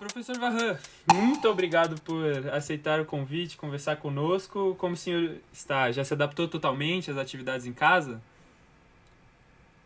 Professor 0.00 0.38
Varran, 0.38 0.78
muito 1.12 1.46
obrigado 1.46 2.00
por 2.00 2.24
aceitar 2.54 3.00
o 3.00 3.04
convite, 3.04 3.58
conversar 3.58 3.96
conosco. 3.96 4.74
Como 4.78 4.94
o 4.94 4.96
senhor 4.96 5.36
está? 5.52 5.92
Já 5.92 6.02
se 6.02 6.14
adaptou 6.14 6.48
totalmente 6.48 7.10
às 7.10 7.18
atividades 7.18 7.66
em 7.66 7.72
casa? 7.74 8.18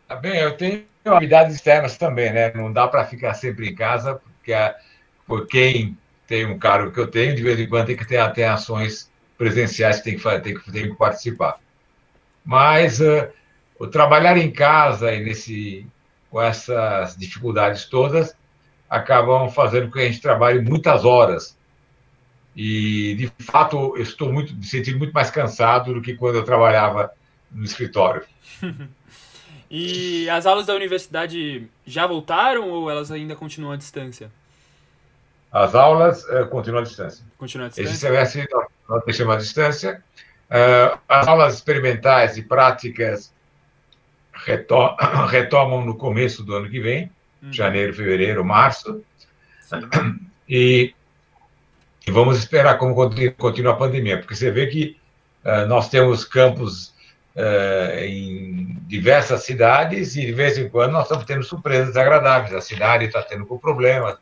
Tá 0.07 0.15
bem, 0.15 0.39
eu 0.39 0.55
tenho 0.55 0.85
atividades 1.03 1.55
externas 1.55 1.97
também, 1.97 2.31
né? 2.31 2.53
Não 2.53 2.71
dá 2.71 2.87
para 2.87 3.03
ficar 3.03 3.33
sempre 3.33 3.67
em 3.67 3.75
casa, 3.75 4.15
porque 4.15 4.53
a, 4.53 4.73
por 5.27 5.47
quem 5.47 5.97
tem 6.25 6.45
um 6.45 6.57
cargo 6.57 6.93
que 6.93 6.99
eu 7.01 7.07
tenho, 7.07 7.35
de 7.35 7.43
vez 7.43 7.59
em 7.59 7.67
quando 7.67 7.87
tem 7.87 7.97
que 7.97 8.07
ter 8.07 8.19
até 8.19 8.47
ações 8.47 9.11
presenciais 9.37 9.97
que 9.97 10.05
tem 10.05 10.15
que, 10.15 10.21
fazer, 10.21 10.39
tem 10.39 10.55
que, 10.55 10.71
tem 10.71 10.89
que 10.91 10.95
participar. 10.95 11.59
Mas 12.45 13.01
uh, 13.01 13.27
o 13.77 13.85
trabalhar 13.85 14.37
em 14.37 14.49
casa 14.49 15.13
e 15.13 15.21
nesse, 15.21 15.85
com 16.29 16.41
essas 16.41 17.17
dificuldades 17.17 17.83
todas 17.83 18.33
acabam 18.89 19.49
fazendo 19.49 19.87
com 19.87 19.93
que 19.93 19.99
a 19.99 20.05
gente 20.05 20.21
trabalhe 20.21 20.61
muitas 20.61 21.05
horas. 21.05 21.57
E, 22.55 23.15
de 23.15 23.43
fato, 23.43 23.95
eu 23.97 24.03
estou 24.03 24.31
muito, 24.31 24.55
me 24.55 24.65
sentindo 24.65 24.97
muito 24.97 25.11
mais 25.11 25.29
cansado 25.29 25.93
do 25.93 26.01
que 26.01 26.15
quando 26.15 26.35
eu 26.35 26.43
trabalhava 26.43 27.11
no 27.51 27.65
escritório. 27.65 28.23
e 29.69 30.29
as 30.29 30.45
aulas 30.45 30.65
da 30.65 30.73
universidade 30.73 31.67
já 31.85 32.07
voltaram 32.07 32.69
ou 32.69 32.89
elas 32.89 33.11
ainda 33.11 33.35
continuam 33.35 33.73
à 33.73 33.75
distância? 33.75 34.31
As 35.51 35.75
aulas 35.75 36.23
uh, 36.25 36.47
continuam 36.49 36.81
à 36.81 36.83
distância. 36.85 37.25
Continuam 37.37 37.67
à 37.67 37.69
distância? 37.69 37.89
Esse 37.89 37.99
semestre 37.99 38.47
nós 38.87 39.03
deixamos 39.05 39.35
à 39.35 39.37
distância. 39.37 40.03
Uh, 40.49 40.99
as 41.07 41.27
aulas 41.27 41.55
experimentais 41.55 42.37
e 42.37 42.41
práticas 42.43 43.33
retom 44.33 44.95
retomam 45.27 45.85
no 45.85 45.97
começo 45.97 46.43
do 46.43 46.55
ano 46.55 46.69
que 46.69 46.79
vem. 46.79 47.11
Janeiro, 47.51 47.93
fevereiro, 47.93 48.43
março. 48.43 49.03
E, 50.47 50.93
e, 52.07 52.11
vamos 52.11 52.37
esperar 52.37 52.77
como 52.77 52.95
continua 53.37 53.73
a 53.73 53.77
pandemia, 53.77 54.19
porque 54.19 54.35
você 54.35 54.51
vê 54.51 54.67
que 54.67 54.97
uh, 55.43 55.65
nós 55.67 55.89
temos 55.89 56.23
campos 56.23 56.93
uh, 57.35 57.99
em 57.99 58.77
diversas 58.87 59.43
cidades 59.43 60.15
e 60.15 60.25
de 60.25 60.31
vez 60.31 60.57
em 60.57 60.69
quando 60.69 60.91
nós 60.91 61.03
estamos 61.03 61.25
tendo 61.25 61.43
surpresas 61.43 61.95
agradáveis. 61.97 62.53
A 62.53 62.61
cidade 62.61 63.05
está 63.05 63.21
tendo 63.21 63.45
problemas. 63.45 64.17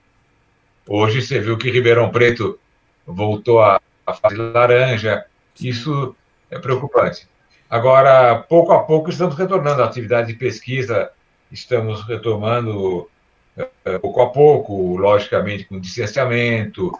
Hoje 0.88 1.22
você 1.22 1.40
viu 1.40 1.58
que 1.58 1.72
Ribeirão 1.72 2.10
Preto 2.10 2.60
voltou 3.06 3.62
a, 3.62 3.82
a 4.06 4.14
fase 4.14 4.36
laranja. 4.36 5.26
Isso 5.60 6.16
é 6.50 6.58
preocupante. 6.58 7.28
Agora, 7.70 8.36
pouco 8.38 8.72
a 8.72 8.84
pouco, 8.84 9.10
estamos 9.10 9.36
retornando 9.36 9.82
à 9.82 9.86
atividade 9.86 10.28
de 10.28 10.38
pesquisa, 10.38 11.10
estamos 11.52 12.04
retomando 12.04 13.10
uh, 13.58 14.00
pouco 14.00 14.22
a 14.22 14.30
pouco, 14.30 14.98
logicamente, 14.98 15.66
com 15.66 15.80
distanciamento, 15.80 16.92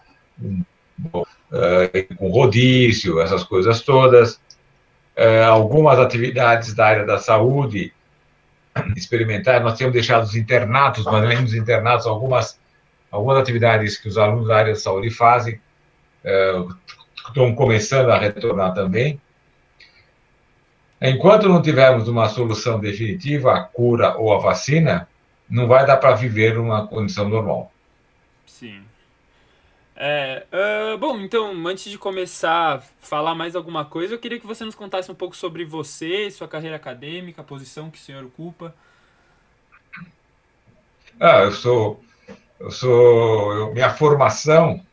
com, 1.12 1.22
uh, 1.22 2.16
com 2.18 2.30
rodízio, 2.30 3.20
essas 3.20 3.44
coisas 3.44 3.82
todas. 3.82 4.36
Uh, 5.16 5.44
algumas 5.48 6.00
atividades 6.00 6.74
da 6.74 6.88
área 6.88 7.06
da 7.06 7.20
saúde 7.20 7.94
experimentais, 8.98 9.62
nós 9.64 9.78
temos 9.78 9.94
deixado 9.94 10.24
os 10.24 10.36
internatos, 10.36 11.06
mas 11.06 11.24
além 11.24 11.44
dos 11.44 11.54
internatos, 11.54 12.08
algumas, 12.08 12.60
algumas 13.12 13.38
atividades 13.38 13.98
que 13.98 14.08
os 14.08 14.18
alunos 14.18 14.48
da 14.48 14.58
área 14.58 14.74
da 14.74 14.80
saúde 14.80 15.10
fazem, 15.10 15.60
estão 17.28 17.54
começando 17.54 18.10
a 18.10 18.18
retornar 18.18 18.74
também. 18.74 19.20
Enquanto 21.06 21.50
não 21.50 21.62
tivermos 21.62 22.08
uma 22.08 22.30
solução 22.30 22.80
definitiva, 22.80 23.54
a 23.54 23.62
cura 23.62 24.16
ou 24.16 24.34
a 24.34 24.40
vacina, 24.40 25.06
não 25.54 25.68
vai 25.68 25.86
dar 25.86 25.98
para 25.98 26.16
viver 26.16 26.58
uma 26.58 26.88
condição 26.88 27.30
normal. 27.30 27.72
Sim. 28.48 28.82
É, 29.96 30.48
uh, 30.52 30.98
bom, 30.98 31.20
então, 31.20 31.52
antes 31.68 31.92
de 31.92 31.98
começar 32.00 32.78
a 32.78 32.82
falar 33.00 33.36
mais 33.36 33.56
alguma 33.56 33.86
coisa, 33.86 34.16
eu 34.16 34.20
queria 34.20 34.40
que 34.40 34.48
você 34.48 34.66
nos 34.66 34.74
contasse 34.74 35.12
um 35.12 35.16
pouco 35.16 35.36
sobre 35.36 35.64
você, 35.64 36.32
sua 36.32 36.48
carreira 36.48 36.76
acadêmica, 36.76 37.42
a 37.42 37.46
posição 37.46 37.92
que 37.92 38.00
o 38.00 38.02
senhor 38.02 38.24
ocupa. 38.26 38.74
Ah, 41.20 41.42
eu 41.44 41.52
sou, 41.52 42.04
eu 42.60 42.72
sou, 42.72 43.54
eu, 43.54 43.74
minha 43.76 43.92
formação 43.92 44.84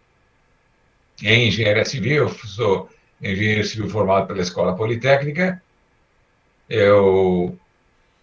é 1.24 1.34
em 1.36 1.48
engenharia 1.48 1.86
civil, 1.86 2.24
eu 2.24 2.28
sou 2.28 2.90
engenheiro 3.22 3.64
civil 3.64 3.88
formado 3.88 4.26
pela 4.26 4.42
Escola 4.42 4.76
Politécnica, 4.76 5.62
eu 6.68 7.58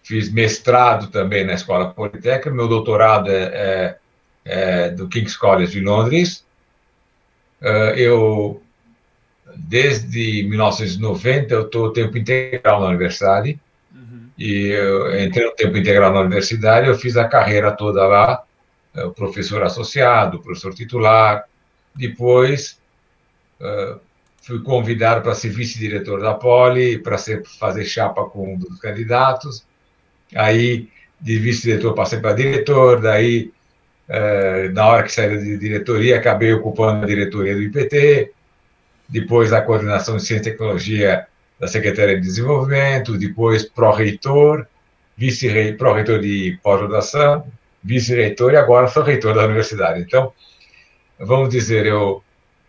fiz 0.08 0.32
mestrado 0.32 1.08
também 1.08 1.44
na 1.44 1.52
Escola 1.52 1.92
Politécnica, 1.92 2.50
meu 2.50 2.66
doutorado 2.66 3.30
é, 3.30 3.42
é, 3.44 3.98
é 4.42 4.88
do 4.88 5.06
King's 5.06 5.36
College 5.36 5.72
de 5.72 5.80
Londres. 5.80 6.46
Uh, 7.60 7.92
eu, 7.94 8.62
desde 9.54 10.44
1990, 10.44 11.52
eu 11.52 11.66
estou 11.66 11.92
tempo 11.92 12.16
integral 12.16 12.80
na 12.80 12.86
universidade, 12.86 13.60
uhum. 13.94 14.30
e 14.38 14.68
eu 14.68 15.20
entrei 15.20 15.44
no 15.44 15.52
tempo 15.52 15.76
integral 15.76 16.10
na 16.10 16.20
universidade, 16.20 16.88
eu 16.88 16.94
fiz 16.94 17.14
a 17.18 17.28
carreira 17.28 17.70
toda 17.70 18.06
lá, 18.06 18.42
uh, 18.96 19.10
professor 19.10 19.62
associado, 19.62 20.40
professor 20.40 20.72
titular, 20.72 21.44
depois 21.94 22.80
uh, 23.60 24.00
fui 24.40 24.62
convidado 24.62 25.20
para 25.20 25.34
ser 25.34 25.50
vice-diretor 25.50 26.22
da 26.22 26.32
Poli, 26.32 26.96
para 26.96 27.18
fazer 27.58 27.84
chapa 27.84 28.24
com 28.24 28.54
um 28.54 28.56
dos 28.56 28.80
candidatos. 28.80 29.67
Aí, 30.34 30.88
de 31.20 31.38
vice-diretor, 31.38 31.94
passei 31.94 32.20
para 32.20 32.34
diretor. 32.34 33.00
Daí, 33.00 33.50
eh, 34.08 34.70
na 34.72 34.86
hora 34.86 35.02
que 35.02 35.12
saí 35.12 35.28
da 35.28 35.56
diretoria, 35.56 36.18
acabei 36.18 36.52
ocupando 36.52 37.04
a 37.04 37.06
diretoria 37.06 37.54
do 37.54 37.62
IPT. 37.62 38.32
Depois, 39.08 39.52
a 39.52 39.62
coordenação 39.62 40.16
de 40.16 40.24
ciência 40.24 40.48
e 40.48 40.52
tecnologia 40.52 41.26
da 41.58 41.66
Secretaria 41.66 42.16
de 42.16 42.22
Desenvolvimento. 42.22 43.18
Depois, 43.18 43.64
pró-reitor, 43.64 44.66
vice-pró-reitor 45.16 46.20
de 46.20 46.58
pós-graduação, 46.62 47.46
vice-reitor 47.82 48.52
e 48.52 48.56
agora 48.56 48.86
sou 48.88 49.02
reitor 49.02 49.34
da 49.34 49.44
universidade. 49.44 50.00
Então, 50.00 50.32
vamos 51.18 51.48
dizer, 51.48 51.86
eu 51.86 52.22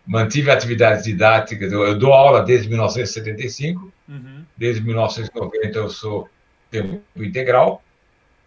mantive 0.06 0.50
atividades 0.50 1.04
didáticas, 1.04 1.72
eu, 1.72 1.84
eu 1.84 1.98
dou 1.98 2.12
aula 2.12 2.42
desde 2.42 2.68
1975, 2.68 3.92
uhum. 4.08 4.44
desde 4.56 4.82
1990 4.82 5.78
eu 5.78 5.88
sou 5.88 6.28
tempo 6.70 7.02
integral, 7.16 7.82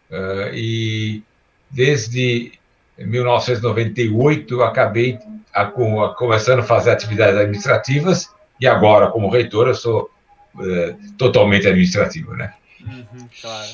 uh, 0.10 0.54
e 0.54 1.24
desde 1.70 2.54
1998 2.98 4.54
eu 4.54 4.64
acabei 4.64 5.20
a, 5.54 5.64
a, 5.64 6.14
começando 6.16 6.60
a 6.60 6.64
fazer 6.64 6.92
atividades 6.92 7.40
administrativas, 7.40 8.30
e 8.60 8.68
agora, 8.68 9.10
como 9.10 9.30
reitor, 9.30 9.68
eu 9.68 9.76
sou 9.76 10.10
uh, 10.56 11.14
totalmente 11.18 11.68
administrativo, 11.68 12.36
né? 12.36 12.54
Uhum, 12.80 13.28
claro. 13.42 13.70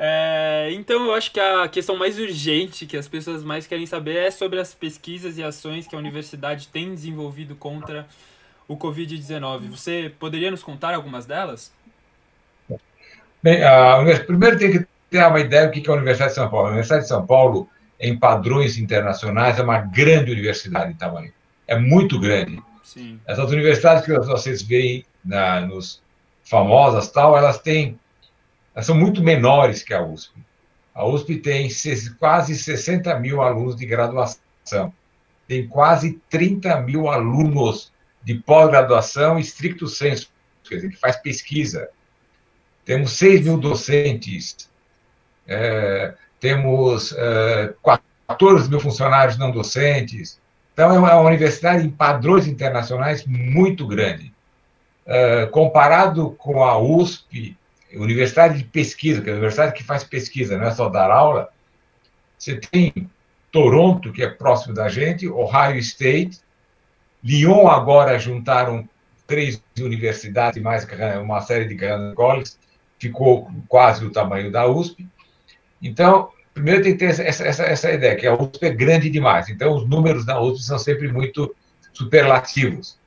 É, 0.00 0.68
então, 0.74 1.06
eu 1.06 1.14
acho 1.14 1.32
que 1.32 1.40
a 1.40 1.66
questão 1.66 1.96
mais 1.96 2.20
urgente 2.20 2.86
que 2.86 2.96
as 2.96 3.08
pessoas 3.08 3.42
mais 3.42 3.66
querem 3.66 3.84
saber 3.84 4.16
é 4.16 4.30
sobre 4.30 4.60
as 4.60 4.72
pesquisas 4.72 5.36
e 5.36 5.42
ações 5.42 5.88
que 5.88 5.96
a 5.96 5.98
universidade 5.98 6.68
tem 6.68 6.94
desenvolvido 6.94 7.56
contra 7.56 8.06
o 8.68 8.76
Covid-19. 8.76 9.70
Você 9.70 10.12
poderia 10.20 10.52
nos 10.52 10.62
contar 10.62 10.94
algumas 10.94 11.26
delas? 11.26 11.72
Bem, 13.42 13.62
a, 13.62 13.98
primeiro 14.26 14.58
tem 14.58 14.72
que 14.72 14.86
ter 15.10 15.24
uma 15.26 15.40
ideia 15.40 15.66
do 15.66 15.72
que 15.72 15.88
é 15.88 15.92
a 15.92 15.96
Universidade 15.96 16.30
de 16.30 16.36
São 16.36 16.50
Paulo. 16.50 16.66
A 16.66 16.70
Universidade 16.70 17.02
de 17.02 17.08
São 17.08 17.26
Paulo, 17.26 17.68
em 17.98 18.18
padrões 18.18 18.78
internacionais, 18.78 19.58
é 19.58 19.62
uma 19.62 19.78
grande 19.78 20.30
universidade 20.30 20.92
em 20.92 20.96
tamanho. 20.96 21.32
É 21.66 21.78
muito 21.78 22.18
grande. 22.18 22.62
Sim. 22.82 23.20
Essas 23.26 23.50
universidades 23.50 24.04
que 24.04 24.12
vocês 24.18 24.62
veem 24.62 25.04
na, 25.24 25.60
nos 25.60 26.02
famosas 26.42 27.10
tal, 27.10 27.36
elas 27.36 27.58
têm 27.58 27.98
elas 28.74 28.86
são 28.86 28.94
muito 28.94 29.22
menores 29.22 29.82
que 29.82 29.92
a 29.92 30.00
USP. 30.00 30.38
A 30.94 31.04
USP 31.04 31.38
tem 31.38 31.68
quase 32.18 32.56
60 32.56 33.18
mil 33.18 33.42
alunos 33.42 33.74
de 33.74 33.84
graduação, 33.84 34.92
tem 35.48 35.66
quase 35.66 36.20
30 36.30 36.80
mil 36.82 37.08
alunos 37.08 37.92
de 38.22 38.34
pós-graduação 38.34 39.38
estricto 39.38 39.88
senso, 39.88 40.30
quer 40.68 40.76
dizer, 40.76 40.90
que 40.90 40.96
faz 40.96 41.16
pesquisa. 41.16 41.88
Temos 42.88 43.18
6 43.18 43.42
mil 43.42 43.58
docentes, 43.58 44.56
é, 45.46 46.14
temos 46.40 47.12
é, 47.12 47.74
14 48.26 48.70
mil 48.70 48.80
funcionários 48.80 49.36
não 49.36 49.50
docentes. 49.50 50.40
Então, 50.72 50.94
é 50.94 50.98
uma 50.98 51.20
universidade 51.20 51.84
em 51.84 51.90
padrões 51.90 52.46
internacionais 52.46 53.26
muito 53.26 53.86
grande. 53.86 54.32
É, 55.04 55.44
comparado 55.44 56.30
com 56.38 56.64
a 56.64 56.78
USP, 56.78 57.54
universidade 57.92 58.56
de 58.56 58.64
pesquisa, 58.64 59.20
que 59.20 59.28
é 59.28 59.32
a 59.32 59.36
universidade 59.36 59.74
que 59.74 59.84
faz 59.84 60.02
pesquisa, 60.02 60.56
não 60.56 60.68
é 60.68 60.70
só 60.70 60.88
dar 60.88 61.10
aula, 61.10 61.50
você 62.38 62.56
tem 62.56 63.10
Toronto, 63.52 64.10
que 64.10 64.22
é 64.22 64.30
próximo 64.30 64.72
da 64.72 64.88
gente, 64.88 65.28
Ohio 65.28 65.76
State, 65.76 66.40
Lyon 67.22 67.68
agora 67.68 68.18
juntaram 68.18 68.88
três 69.26 69.62
universidades, 69.78 70.62
mais 70.62 70.86
uma 71.22 71.42
série 71.42 71.66
de 71.66 71.74
grandes 71.74 72.14
colleges, 72.14 72.57
ficou 72.98 73.50
quase 73.68 74.00
do 74.00 74.10
tamanho 74.10 74.50
da 74.50 74.66
USP. 74.66 75.06
Então, 75.80 76.30
primeiro 76.52 76.82
tem 76.82 76.92
que 76.92 76.98
ter 76.98 77.06
essa, 77.06 77.22
essa, 77.22 77.62
essa 77.64 77.92
ideia, 77.92 78.16
que 78.16 78.26
a 78.26 78.34
USP 78.34 78.66
é 78.66 78.70
grande 78.70 79.08
demais. 79.08 79.48
Então, 79.48 79.74
os 79.74 79.88
números 79.88 80.24
da 80.24 80.40
USP 80.40 80.64
são 80.64 80.78
sempre 80.78 81.10
muito 81.12 81.54
superlativos. 81.92 82.98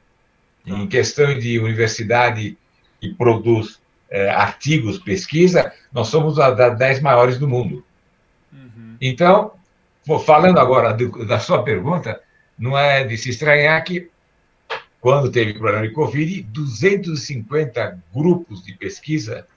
Em 0.65 0.87
questão 0.87 1.37
de 1.37 1.59
universidade 1.59 2.57
que 2.99 3.13
produz 3.15 3.81
é, 4.09 4.29
artigos, 4.29 4.99
pesquisa, 4.99 5.73
nós 5.91 6.07
somos 6.07 6.35
das 6.35 6.77
dez 6.77 6.99
maiores 7.01 7.39
do 7.39 7.47
mundo. 7.47 7.83
Uhum. 8.53 8.95
Então, 9.01 9.53
falando 10.25 10.59
agora 10.59 10.93
do, 10.93 11.25
da 11.25 11.39
sua 11.39 11.63
pergunta, 11.63 12.21
não 12.57 12.77
é 12.77 13.03
de 13.03 13.17
se 13.17 13.29
estranhar 13.29 13.83
que, 13.83 14.09
quando 14.99 15.31
teve 15.31 15.51
o 15.51 15.59
problema 15.59 15.87
de 15.87 15.93
Covid, 15.93 16.43
250 16.43 18.03
grupos 18.13 18.63
de 18.63 18.73
pesquisa 18.73 19.47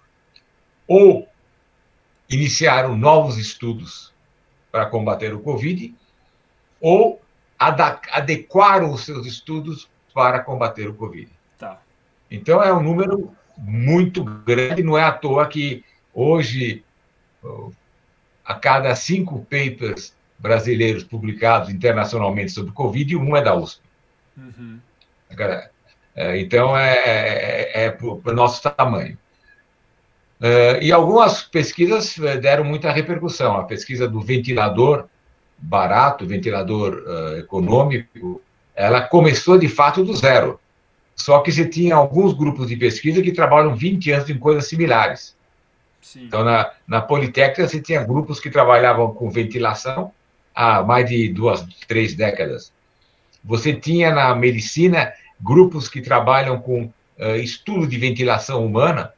ou 0.86 1.28
iniciaram 2.28 2.96
novos 2.96 3.38
estudos 3.38 4.12
para 4.70 4.86
combater 4.86 5.32
o 5.32 5.40
Covid, 5.40 5.94
ou 6.80 7.20
adequaram 7.58 8.92
os 8.92 9.04
seus 9.04 9.26
estudos 9.26 9.88
para 10.12 10.40
combater 10.40 10.88
o 10.88 10.94
Covid. 10.94 11.30
Tá. 11.58 11.80
Então, 12.30 12.62
é 12.62 12.72
um 12.72 12.82
número 12.82 13.32
muito 13.56 14.24
grande, 14.24 14.82
não 14.82 14.98
é 14.98 15.04
à 15.04 15.12
toa 15.12 15.46
que 15.46 15.84
hoje, 16.12 16.84
a 18.44 18.54
cada 18.54 18.94
cinco 18.96 19.40
papers 19.44 20.14
brasileiros 20.38 21.04
publicados 21.04 21.70
internacionalmente 21.70 22.52
sobre 22.52 22.72
Covid, 22.72 23.16
um 23.16 23.36
é 23.36 23.42
da 23.42 23.54
USP. 23.54 23.80
Uhum. 24.36 24.80
É, 26.16 26.38
então, 26.38 26.76
é, 26.76 26.94
é, 26.94 27.84
é 27.84 27.90
para 27.90 28.32
o 28.32 28.34
nosso 28.34 28.62
tamanho. 28.62 29.16
Uh, 30.44 30.76
e 30.82 30.92
algumas 30.92 31.42
pesquisas 31.42 32.18
eh, 32.18 32.36
deram 32.36 32.64
muita 32.64 32.92
repercussão. 32.92 33.56
A 33.56 33.64
pesquisa 33.64 34.06
do 34.06 34.20
ventilador 34.20 35.06
barato, 35.56 36.26
ventilador 36.26 37.02
uh, 37.06 37.38
econômico, 37.38 38.42
ela 38.74 39.00
começou 39.00 39.56
de 39.56 39.68
fato 39.68 40.04
do 40.04 40.14
zero. 40.14 40.60
Só 41.16 41.38
que 41.38 41.50
você 41.50 41.66
tinha 41.66 41.94
alguns 41.94 42.34
grupos 42.34 42.68
de 42.68 42.76
pesquisa 42.76 43.22
que 43.22 43.32
trabalham 43.32 43.74
20 43.74 44.10
anos 44.10 44.28
em 44.28 44.36
coisas 44.36 44.66
similares. 44.66 45.34
Sim. 46.02 46.24
Então, 46.24 46.44
na, 46.44 46.70
na 46.86 47.00
Politécnica, 47.00 47.66
você 47.66 47.80
tinha 47.80 48.04
grupos 48.04 48.38
que 48.38 48.50
trabalhavam 48.50 49.14
com 49.14 49.30
ventilação 49.30 50.12
há 50.54 50.82
mais 50.82 51.08
de 51.08 51.26
duas, 51.30 51.64
três 51.88 52.12
décadas. 52.12 52.70
Você 53.42 53.72
tinha 53.72 54.12
na 54.12 54.34
medicina 54.34 55.10
grupos 55.40 55.88
que 55.88 56.02
trabalham 56.02 56.60
com 56.60 56.84
uh, 57.18 57.36
estudo 57.36 57.86
de 57.86 57.96
ventilação 57.96 58.62
humana 58.62 59.14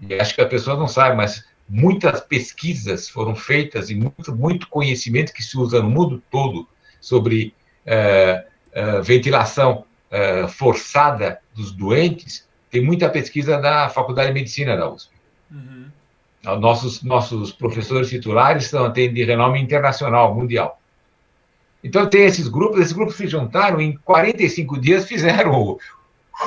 e 0.00 0.14
acho 0.14 0.34
que 0.34 0.40
a 0.40 0.46
pessoa 0.46 0.76
não 0.76 0.86
sabe, 0.86 1.16
mas 1.16 1.44
muitas 1.68 2.20
pesquisas 2.20 3.08
foram 3.08 3.34
feitas 3.34 3.90
e 3.90 3.94
muito, 3.94 4.34
muito 4.34 4.68
conhecimento 4.68 5.32
que 5.32 5.42
se 5.42 5.58
usa 5.58 5.82
no 5.82 5.90
mundo 5.90 6.22
todo 6.30 6.66
sobre 7.00 7.54
é, 7.84 8.46
é, 8.72 9.00
ventilação 9.00 9.84
é, 10.10 10.46
forçada 10.48 11.40
dos 11.54 11.72
doentes. 11.72 12.46
Tem 12.70 12.82
muita 12.82 13.08
pesquisa 13.08 13.58
da 13.58 13.88
Faculdade 13.88 14.28
de 14.28 14.34
Medicina 14.34 14.76
da 14.76 14.90
USP. 14.90 15.12
Uhum. 15.50 15.90
Nossos, 16.60 17.02
nossos 17.02 17.52
professores 17.52 18.08
titulares 18.08 18.66
são 18.66 18.90
de 18.92 19.24
renome 19.24 19.60
internacional, 19.60 20.34
mundial. 20.34 20.80
Então, 21.82 22.08
tem 22.08 22.24
esses 22.24 22.48
grupos, 22.48 22.80
esses 22.80 22.92
grupos 22.92 23.16
se 23.16 23.26
juntaram, 23.26 23.80
em 23.80 23.96
45 23.98 24.80
dias 24.80 25.06
fizeram 25.06 25.52
o, 25.52 25.80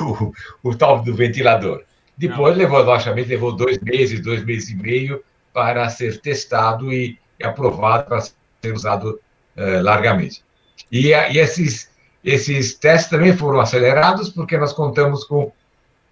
o, 0.00 0.32
o 0.62 0.74
tal 0.74 1.02
do 1.02 1.14
ventilador. 1.14 1.82
Depois 2.16 2.56
levou, 2.56 2.82
logicamente, 2.82 3.28
levou 3.28 3.52
dois 3.52 3.78
meses, 3.78 4.20
dois 4.20 4.44
meses 4.44 4.70
e 4.70 4.76
meio 4.76 5.22
para 5.52 5.88
ser 5.88 6.20
testado 6.20 6.92
e, 6.92 7.18
aprovado 7.42 8.08
para 8.08 8.20
ser 8.20 8.72
usado 8.72 9.20
uh, 9.56 9.82
largamente. 9.82 10.44
E, 10.90 11.08
e, 11.08 11.38
esses, 11.38 11.90
esses 12.24 12.74
testes 12.74 13.10
também 13.10 13.36
foram 13.36 13.60
acelerados 13.60 14.28
porque 14.28 14.56
nós 14.56 14.72
contamos 14.72 15.24
com 15.24 15.52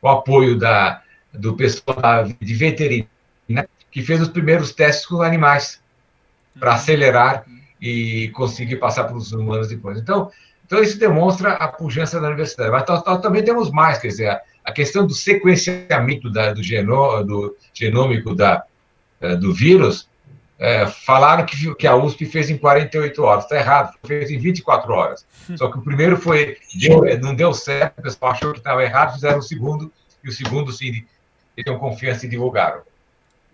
o 0.02 0.08
apoio 0.08 0.58
da, 0.58 1.02
do 1.32 1.54
pessoal 1.54 2.24
de 2.24 2.54
veterinária 2.54 3.08
que 3.90 4.02
fez 4.02 4.20
os 4.20 4.28
primeiros 4.28 4.72
testes 4.72 5.06
com 5.06 5.22
animais 5.22 5.80
para 6.58 6.70
uhum. 6.70 6.76
acelerar 6.76 7.44
e 7.80 8.28
conseguir 8.34 8.76
passar 8.76 9.04
para 9.04 9.16
os 9.16 9.32
humanos 9.32 9.68
depois. 9.68 9.98
Então, 9.98 10.30
então 10.64 10.82
isso 10.82 10.98
demonstra 10.98 11.54
a 11.54 11.68
pujança 11.68 12.20
da 12.20 12.28
universidade. 12.28 12.70
Mas 12.70 13.20
também 13.20 13.42
temos 13.42 13.70
mais, 13.70 13.98
quer 13.98 14.08
dizer, 14.08 14.40
a 14.70 14.72
questão 14.72 15.06
do 15.06 15.14
sequenciamento 15.14 16.30
da, 16.30 16.52
do, 16.52 16.62
geno, 16.62 17.22
do 17.24 17.56
genômico 17.74 18.34
da, 18.34 18.64
eh, 19.20 19.36
do 19.36 19.52
vírus, 19.52 20.08
é, 20.58 20.86
falaram 20.86 21.44
que, 21.44 21.74
que 21.74 21.86
a 21.86 21.96
USP 21.96 22.26
fez 22.26 22.50
em 22.50 22.56
48 22.56 23.22
horas. 23.22 23.44
Está 23.44 23.56
errado, 23.56 23.94
fez 24.06 24.30
em 24.30 24.38
24 24.38 24.92
horas. 24.92 25.26
Só 25.56 25.70
que 25.70 25.78
o 25.78 25.82
primeiro 25.82 26.16
foi, 26.16 26.58
deu, 26.74 27.02
não 27.20 27.34
deu 27.34 27.52
certo, 27.52 27.98
o 27.98 28.02
pessoal 28.02 28.32
achou 28.32 28.52
que 28.52 28.58
estava 28.58 28.84
errado, 28.84 29.14
fizeram 29.14 29.38
o 29.38 29.42
segundo, 29.42 29.90
e 30.22 30.28
o 30.28 30.32
segundo, 30.32 30.70
sim, 30.70 31.04
tinham 31.56 31.78
confiança 31.78 32.26
e 32.26 32.28
divulgaram. 32.28 32.82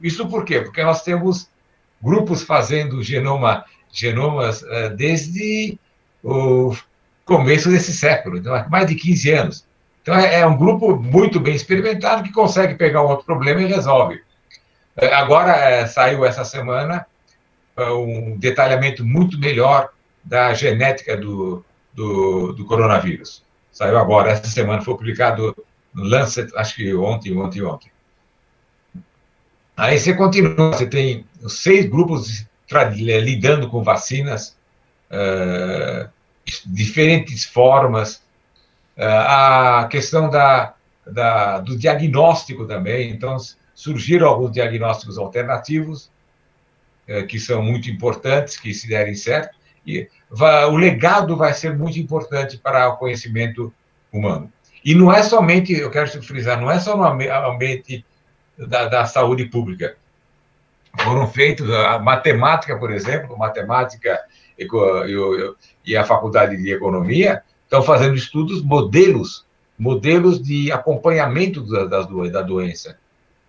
Isso 0.03 0.29
por 0.29 0.45
quê? 0.45 0.61
Porque 0.61 0.83
nós 0.83 1.03
temos 1.03 1.49
grupos 2.03 2.43
fazendo 2.43 3.03
genoma, 3.03 3.65
genomas 3.93 4.63
uh, 4.63 4.95
desde 4.95 5.79
o 6.23 6.77
começo 7.25 7.71
desse 7.71 7.93
século, 7.93 8.37
então, 8.37 8.69
mais 8.69 8.87
de 8.87 8.97
15 8.97 9.31
anos. 9.33 9.67
Então, 10.06 10.17
é, 10.17 10.38
é 10.38 10.47
um 10.47 10.56
grupo 10.56 10.94
muito 10.94 11.41
bem 11.41 11.56
experimentado 11.56 12.23
que 12.23 12.31
consegue 12.31 12.76
pegar 12.76 13.03
um 13.03 13.08
outro 13.08 13.26
problema 13.26 13.61
e 13.61 13.67
resolve. 13.67 14.23
É, 14.97 15.12
agora, 15.12 15.50
é, 15.56 15.85
saiu 15.85 16.25
essa 16.25 16.44
semana 16.44 17.05
um 17.76 18.38
detalhamento 18.38 19.05
muito 19.05 19.37
melhor 19.37 19.91
da 20.25 20.55
genética 20.55 21.17
do, 21.17 21.64
do, 21.93 22.53
do, 22.53 22.64
coronavírus. 22.64 23.44
Saiu 23.73 23.99
agora, 23.99 24.31
essa 24.31 24.47
semana, 24.47 24.81
foi 24.81 24.97
publicado 24.97 25.55
no 25.93 26.05
Lancet, 26.05 26.53
acho 26.56 26.76
que 26.76 26.94
ontem, 26.94 27.37
ontem, 27.37 27.62
ontem. 27.62 27.91
Aí 29.76 29.99
você 29.99 30.14
continua, 30.14 30.70
você 30.70 30.87
tem 30.87 31.26
seis 31.49 31.85
grupos 31.85 32.47
lidando 32.97 33.69
com 33.69 33.82
vacinas, 33.82 34.56
uh, 35.11 36.08
diferentes 36.64 37.44
formas, 37.44 38.23
a 39.04 39.88
questão 39.90 40.31
da, 40.31 40.75
da, 41.06 41.60
do 41.60 41.76
diagnóstico 41.76 42.66
também. 42.66 43.10
Então, 43.10 43.37
surgiram 43.75 44.28
alguns 44.28 44.52
diagnósticos 44.52 45.19
alternativos, 45.19 46.10
eh, 47.06 47.22
que 47.25 47.38
são 47.38 47.62
muito 47.62 47.90
importantes, 47.90 48.58
que 48.58 48.72
se 48.72 48.88
derem 48.88 49.14
certo. 49.14 49.54
E 49.86 50.08
o 50.69 50.76
legado 50.76 51.36
vai 51.36 51.53
ser 51.53 51.76
muito 51.76 51.98
importante 51.98 52.58
para 52.58 52.88
o 52.88 52.96
conhecimento 52.96 53.72
humano. 54.12 54.50
E 54.84 54.94
não 54.94 55.12
é 55.12 55.22
somente, 55.22 55.72
eu 55.72 55.91
quero 55.91 56.22
frisar, 56.22 56.60
não 56.60 56.70
é 56.70 56.81
só 56.81 56.96
no 56.96 57.05
ambiente 57.05 58.05
da, 58.58 58.88
da 58.88 59.06
saúde 59.06 59.44
pública. 59.46 59.96
Foram 61.00 61.29
feitos, 61.29 61.70
a 61.70 61.98
matemática, 61.98 62.76
por 62.79 62.91
exemplo, 62.91 63.36
matemática 63.36 64.19
e, 64.58 64.67
e 65.84 65.96
a 65.96 66.05
faculdade 66.05 66.56
de 66.56 66.72
economia, 66.72 67.43
estão 67.67 67.82
fazendo 67.82 68.15
estudos, 68.15 68.63
modelos, 68.63 69.44
modelos 69.79 70.43
de 70.43 70.73
acompanhamento 70.73 71.63
da, 71.63 71.85
da, 71.85 72.03
da 72.03 72.43
doença, 72.43 72.99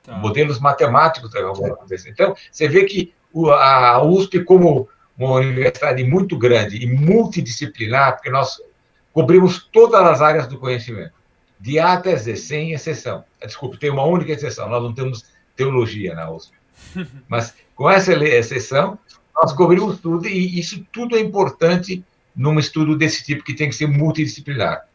tá. 0.03 0.17
modelos 0.17 0.59
matemáticos 0.59 1.31
da 1.31 1.41
doença. 1.41 2.09
Então, 2.09 2.35
você 2.51 2.67
vê 2.67 2.83
que 2.83 3.13
a 3.59 4.01
USP, 4.03 4.43
como 4.43 4.89
uma 5.17 5.35
universidade 5.35 6.03
muito 6.03 6.37
grande 6.37 6.77
e 6.77 6.87
multidisciplinar, 6.87 8.15
porque 8.15 8.29
nós 8.29 8.61
cobrimos 9.13 9.67
todas 9.71 10.01
as 10.01 10.21
áreas 10.21 10.47
do 10.47 10.59
conhecimento, 10.59 11.13
de 11.59 11.79
A 11.79 11.93
até 11.93 12.15
Z, 12.15 12.35
sem 12.35 12.73
exceção. 12.73 13.23
Desculpe, 13.43 13.79
tem 13.79 13.89
uma 13.89 14.03
única 14.03 14.31
exceção, 14.31 14.69
nós 14.69 14.83
não 14.83 14.93
temos 14.93 15.25
teologia 15.55 16.13
na 16.13 16.29
USP. 16.29 16.53
Mas, 17.27 17.55
com 17.75 17.89
essa 17.89 18.13
exceção, 18.13 18.99
nós 19.35 19.53
cobrimos 19.53 19.99
tudo 19.99 20.27
e 20.27 20.59
isso 20.59 20.85
tudo 20.91 21.15
é 21.15 21.19
importante 21.19 22.03
num 22.37 22.59
estudo 22.59 22.95
desse 22.95 23.25
tipo 23.25 23.43
que 23.43 23.55
tem 23.55 23.67
que 23.67 23.75
ser 23.75 23.87
multidisciplinar. 23.87 24.85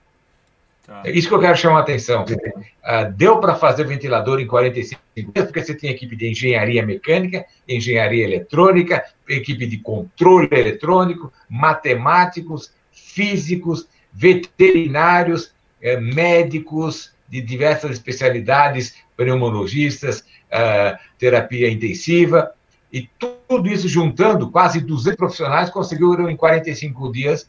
Tá. 0.87 1.02
É 1.04 1.11
isso 1.11 1.28
que 1.28 1.34
eu 1.34 1.40
quero 1.40 1.56
chamar 1.56 1.78
a 1.78 1.82
atenção. 1.82 2.25
Uh, 2.25 3.12
deu 3.16 3.38
para 3.38 3.54
fazer 3.54 3.84
ventilador 3.84 4.40
em 4.40 4.46
45 4.46 5.00
dias, 5.14 5.44
porque 5.46 5.62
você 5.62 5.75
tem 5.75 5.90
equipe 5.90 6.14
de 6.16 6.30
engenharia 6.30 6.84
mecânica, 6.84 7.44
engenharia 7.68 8.25
eletrônica, 8.25 9.04
equipe 9.28 9.66
de 9.66 9.78
controle 9.78 10.49
eletrônico, 10.52 11.32
matemáticos, 11.49 12.72
físicos, 12.92 13.88
veterinários, 14.12 15.52
eh, 15.80 15.99
médicos 15.99 17.12
de 17.28 17.40
diversas 17.40 17.92
especialidades, 17.92 18.94
pneumologistas, 19.16 20.20
uh, 20.20 20.99
terapia 21.18 21.70
intensiva. 21.70 22.52
E 22.92 23.08
tudo 23.18 23.68
isso 23.68 23.88
juntando, 23.88 24.50
quase 24.50 24.80
200 24.80 25.16
profissionais 25.16 25.70
conseguiram 25.70 26.28
em 26.28 26.37
45 26.37 27.11
dias 27.11 27.49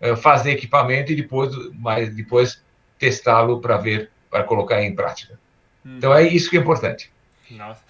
eh, 0.00 0.14
fazer 0.14 0.52
equipamento 0.52 1.10
e 1.10 1.16
depois, 1.16 1.52
mas 1.74 2.14
depois 2.14 2.62
testá-lo 2.98 3.60
para 3.60 3.76
ver, 3.78 4.10
para 4.30 4.44
colocar 4.44 4.82
em 4.82 4.94
prática. 4.94 5.38
Hum. 5.84 5.96
Então 5.96 6.14
é 6.14 6.22
isso 6.22 6.48
que 6.48 6.56
é 6.56 6.60
importante. 6.60 7.10
Nossa. 7.50 7.82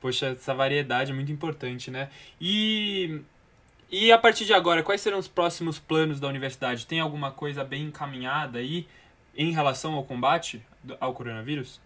Poxa, 0.00 0.28
essa 0.28 0.54
variedade 0.54 1.12
é 1.12 1.14
muito 1.14 1.30
importante, 1.30 1.90
né? 1.90 2.08
E, 2.40 3.20
e 3.90 4.10
a 4.10 4.16
partir 4.16 4.46
de 4.46 4.54
agora, 4.54 4.82
quais 4.82 5.02
serão 5.02 5.18
os 5.18 5.28
próximos 5.28 5.78
planos 5.78 6.18
da 6.18 6.26
universidade? 6.26 6.86
Tem 6.86 7.00
alguma 7.00 7.30
coisa 7.30 7.62
bem 7.62 7.84
encaminhada 7.84 8.58
aí 8.58 8.88
em 9.36 9.52
relação 9.52 9.94
ao 9.94 10.02
combate 10.02 10.64
ao 10.98 11.12
coronavírus? 11.12 11.80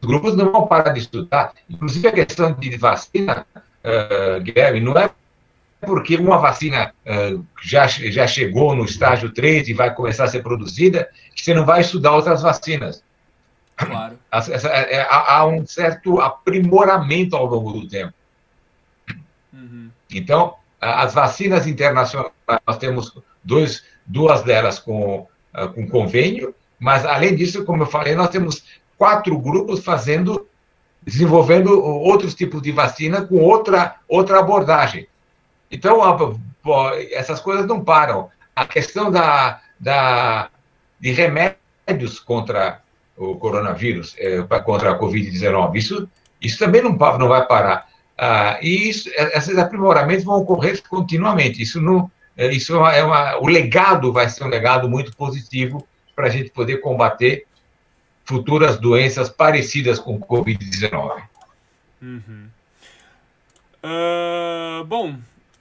Os 0.00 0.08
grupos 0.08 0.36
não 0.36 0.50
vão 0.50 0.66
parar 0.66 0.92
de 0.92 1.00
estudar. 1.00 1.52
Inclusive, 1.68 2.08
a 2.08 2.12
questão 2.12 2.52
de 2.52 2.76
vacina, 2.76 3.46
uh, 3.54 4.40
Guilherme, 4.40 4.80
não 4.80 4.96
é 4.98 5.10
porque 5.80 6.16
uma 6.16 6.38
vacina 6.38 6.92
uh, 7.06 7.44
já, 7.62 7.86
já 7.86 8.26
chegou 8.26 8.74
no 8.74 8.84
estágio 8.84 9.30
3 9.30 9.68
e 9.68 9.74
vai 9.74 9.94
começar 9.94 10.24
a 10.24 10.28
ser 10.28 10.42
produzida, 10.42 11.08
que 11.34 11.42
você 11.42 11.54
não 11.54 11.64
vai 11.64 11.80
estudar 11.80 12.12
outras 12.12 12.42
vacinas. 12.42 13.02
Claro. 13.76 14.18
É, 14.30 14.96
é, 14.96 15.06
há 15.08 15.46
um 15.46 15.64
certo 15.66 16.20
aprimoramento 16.20 17.34
ao 17.34 17.46
longo 17.46 17.72
do 17.72 17.88
tempo. 17.88 18.12
Uhum. 19.52 19.90
Então, 20.10 20.54
as 20.80 21.14
vacinas 21.14 21.66
internacionais, 21.66 22.32
nós 22.66 22.76
temos 22.78 23.12
dois, 23.42 23.84
duas 24.06 24.42
delas 24.42 24.78
com, 24.78 25.26
ah, 25.52 25.66
com 25.66 25.88
convênio, 25.88 26.54
mas, 26.78 27.04
além 27.04 27.36
disso, 27.36 27.64
como 27.64 27.82
eu 27.82 27.86
falei, 27.86 28.14
nós 28.14 28.30
temos 28.30 28.64
quatro 29.00 29.38
grupos 29.38 29.82
fazendo, 29.82 30.46
desenvolvendo 31.02 31.82
outros 31.82 32.34
tipos 32.34 32.60
de 32.60 32.70
vacina 32.70 33.22
com 33.22 33.38
outra, 33.38 33.96
outra 34.06 34.38
abordagem. 34.38 35.08
Então, 35.70 36.02
essas 37.10 37.40
coisas 37.40 37.64
não 37.64 37.82
param. 37.82 38.28
A 38.54 38.66
questão 38.66 39.10
da, 39.10 39.62
da, 39.80 40.50
de 41.00 41.12
remédios 41.12 42.20
contra 42.20 42.82
o 43.16 43.36
coronavírus, 43.36 44.14
é, 44.18 44.42
contra 44.60 44.90
a 44.90 44.98
Covid-19, 44.98 45.76
isso, 45.76 46.06
isso 46.38 46.58
também 46.58 46.82
não, 46.82 46.90
não 46.92 47.28
vai 47.28 47.46
parar. 47.46 47.88
Ah, 48.18 48.58
e 48.60 48.90
isso, 48.90 49.08
é, 49.14 49.38
esses 49.38 49.56
aprimoramentos 49.56 50.26
vão 50.26 50.36
ocorrer 50.36 50.82
continuamente. 50.90 51.62
Isso 51.62 51.80
não, 51.80 52.10
é, 52.36 52.48
isso 52.48 52.76
é 52.84 53.02
uma, 53.02 53.38
o 53.38 53.46
legado 53.46 54.12
vai 54.12 54.28
ser 54.28 54.44
um 54.44 54.48
legado 54.48 54.90
muito 54.90 55.16
positivo 55.16 55.86
para 56.14 56.26
a 56.26 56.30
gente 56.30 56.50
poder 56.50 56.82
combater 56.82 57.46
futuras 58.30 58.78
doenças 58.78 59.28
parecidas 59.28 59.98
com 59.98 60.20
Covid-19. 60.20 61.20
Uhum. 62.00 62.48
Uh, 63.82 64.84
bom, 64.84 65.16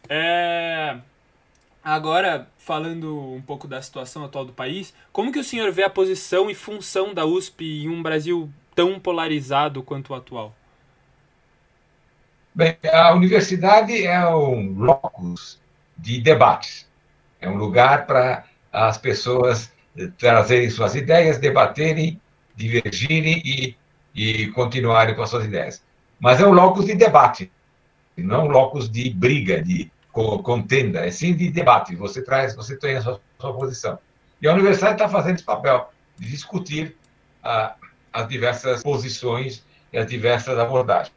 é... 0.08 0.98
Agora, 1.84 2.48
falando 2.60 3.34
um 3.34 3.42
pouco 3.42 3.68
da 3.68 3.82
situação 3.82 4.24
atual 4.24 4.46
do 4.46 4.54
país, 4.54 4.94
como 5.12 5.32
que 5.32 5.40
o 5.40 5.44
senhor 5.44 5.72
vê 5.72 5.82
a 5.82 5.90
posição 5.90 6.48
e 6.48 6.54
função 6.54 7.12
da 7.12 7.26
USP 7.26 7.86
em 7.86 7.90
um 7.90 8.04
Brasil 8.04 8.48
tão 8.76 9.00
polarizado 9.00 9.82
quanto 9.82 10.14
o 10.14 10.16
atual? 10.16 10.56
Bem, 12.54 12.78
a 12.94 13.14
universidade 13.16 14.06
é 14.06 14.28
um 14.28 14.78
locus 14.78 15.60
de 15.98 16.22
debates. 16.22 16.88
É 17.42 17.50
um 17.50 17.56
lugar 17.58 18.06
para 18.06 18.44
as 18.72 19.00
pessoas 19.00 19.72
trazerem 20.20 20.70
suas 20.70 20.94
ideias, 20.94 21.40
debaterem, 21.40 22.22
divergirem 22.60 23.42
e, 23.46 23.76
e 24.14 24.48
continuarem 24.48 25.16
com 25.16 25.24
as 25.24 25.30
suas 25.30 25.46
ideias. 25.46 25.82
Mas 26.20 26.42
é 26.42 26.46
um 26.46 26.52
locus 26.52 26.86
de 26.86 26.96
debate, 26.96 27.50
não 28.18 28.46
um 28.46 28.50
locus 28.50 28.90
de 28.90 29.10
briga, 29.10 29.64
de 29.64 29.90
contenda, 30.12 31.06
é 31.06 31.12
sim 31.12 31.34
de 31.34 31.50
debate. 31.50 31.96
Você 31.96 32.22
traz, 32.22 32.54
você 32.54 32.76
tem 32.76 32.98
a 32.98 33.02
sua, 33.02 33.22
sua 33.40 33.54
posição. 33.54 33.98
E 34.42 34.48
a 34.48 34.54
universidade 34.54 34.94
está 34.94 35.08
fazendo 35.08 35.36
esse 35.36 35.44
papel 35.44 35.90
de 36.18 36.30
discutir 36.30 36.98
ah, 37.42 37.76
as 38.12 38.28
diversas 38.28 38.84
posições 38.84 39.64
e 39.94 39.98
as 39.98 40.08
diversas 40.08 40.60
abordagens. 40.60 41.16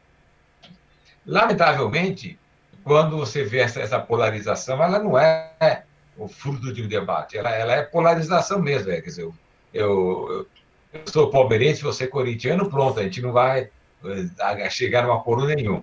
Lamentavelmente, 1.25 2.39
quando 2.83 3.17
você 3.17 3.43
vê 3.43 3.59
essa, 3.59 3.81
essa 3.81 3.99
polarização, 3.99 4.81
ela 4.81 4.99
não 4.99 5.17
é 5.17 5.83
o 6.17 6.27
fruto 6.27 6.71
de 6.71 6.83
um 6.83 6.87
debate, 6.87 7.37
ela, 7.37 7.49
ela 7.49 7.73
é 7.73 7.81
polarização 7.81 8.61
mesmo. 8.61 8.91
É, 8.91 9.01
quer 9.01 9.09
dizer, 9.09 9.23
eu, 9.23 9.35
eu, 9.73 10.47
eu 10.93 11.01
sou 11.07 11.29
palmeirense, 11.29 11.81
você 11.81 12.05
é 12.05 12.07
corintiano, 12.07 12.69
pronto, 12.69 12.99
a 12.99 13.03
gente 13.03 13.21
não 13.21 13.31
vai 13.31 13.69
eh, 14.05 14.69
chegar 14.69 15.03
numa 15.03 15.21
coro 15.21 15.45
nenhum. 15.45 15.81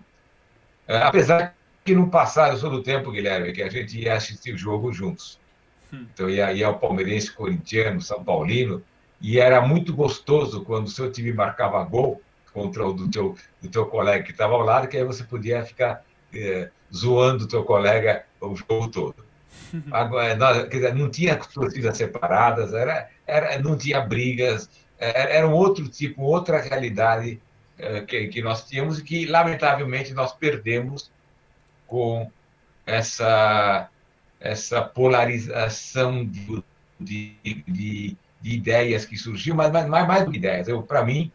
Eh, 0.87 0.97
apesar 0.97 1.55
que 1.85 1.95
no 1.95 2.09
passado, 2.09 2.52
eu 2.55 2.59
sou 2.59 2.71
do 2.71 2.83
tempo, 2.83 3.11
Guilherme, 3.11 3.52
que 3.52 3.62
a 3.62 3.69
gente 3.69 3.99
ia 3.99 4.14
assistir 4.14 4.55
o 4.55 4.59
jogo 4.59 4.93
juntos. 4.93 5.38
Hum. 5.93 6.07
Então 6.12 6.31
ia, 6.31 6.52
ia 6.52 6.71
o 6.71 6.79
palmeirense, 6.79 7.33
corintiano, 7.33 8.00
São 8.00 8.23
Paulino, 8.23 8.83
e 9.21 9.38
era 9.38 9.61
muito 9.61 9.95
gostoso 9.95 10.64
quando 10.64 10.87
o 10.87 10.90
seu 10.90 11.11
time 11.11 11.33
marcava 11.33 11.83
gol 11.85 12.23
contra 12.52 12.87
o 12.87 12.93
do 12.93 13.11
teu, 13.11 13.37
do 13.61 13.69
teu 13.69 13.87
colega 13.87 14.25
que 14.25 14.31
estava 14.31 14.55
ao 14.55 14.62
lado, 14.62 14.88
que 14.88 14.97
aí 14.97 15.05
você 15.05 15.25
podia 15.25 15.64
ficar 15.64 16.05
é, 16.35 16.71
zoando 16.95 17.45
o 17.45 17.49
teu 17.49 17.64
colega 17.64 18.25
o 18.40 18.55
jogo 18.55 18.88
todo. 18.88 19.31
Agora, 19.90 20.35
nós, 20.37 20.69
dizer, 20.69 20.95
não 20.95 21.11
tinha 21.11 21.37
torcidas 21.37 21.97
separadas, 21.97 22.73
era, 22.73 23.09
era, 23.26 23.59
não 23.59 23.76
tinha 23.76 24.00
brigas, 24.00 24.69
era, 25.00 25.49
um 25.49 25.52
outro 25.52 25.88
tipo, 25.88 26.23
outra 26.23 26.61
realidade 26.61 27.40
é, 27.78 28.02
que, 28.02 28.28
que 28.28 28.42
nós 28.42 28.69
tínhamos 28.69 28.99
e 28.99 29.02
que, 29.02 29.26
lamentavelmente, 29.26 30.12
nós 30.12 30.33
perdemos 30.33 31.11
com 31.87 32.30
essa, 32.85 33.88
essa 34.38 34.83
polarização 34.83 36.25
de, 36.26 36.62
de, 37.00 37.37
de, 37.66 38.16
de 38.40 38.54
ideias 38.54 39.04
que 39.07 39.16
surgiu, 39.16 39.54
mas 39.54 39.73
mais, 39.73 39.88
mais 39.88 40.25
do 40.25 40.30
que 40.30 40.37
ideias. 40.37 40.69
Para 40.87 41.04
mim, 41.04 41.33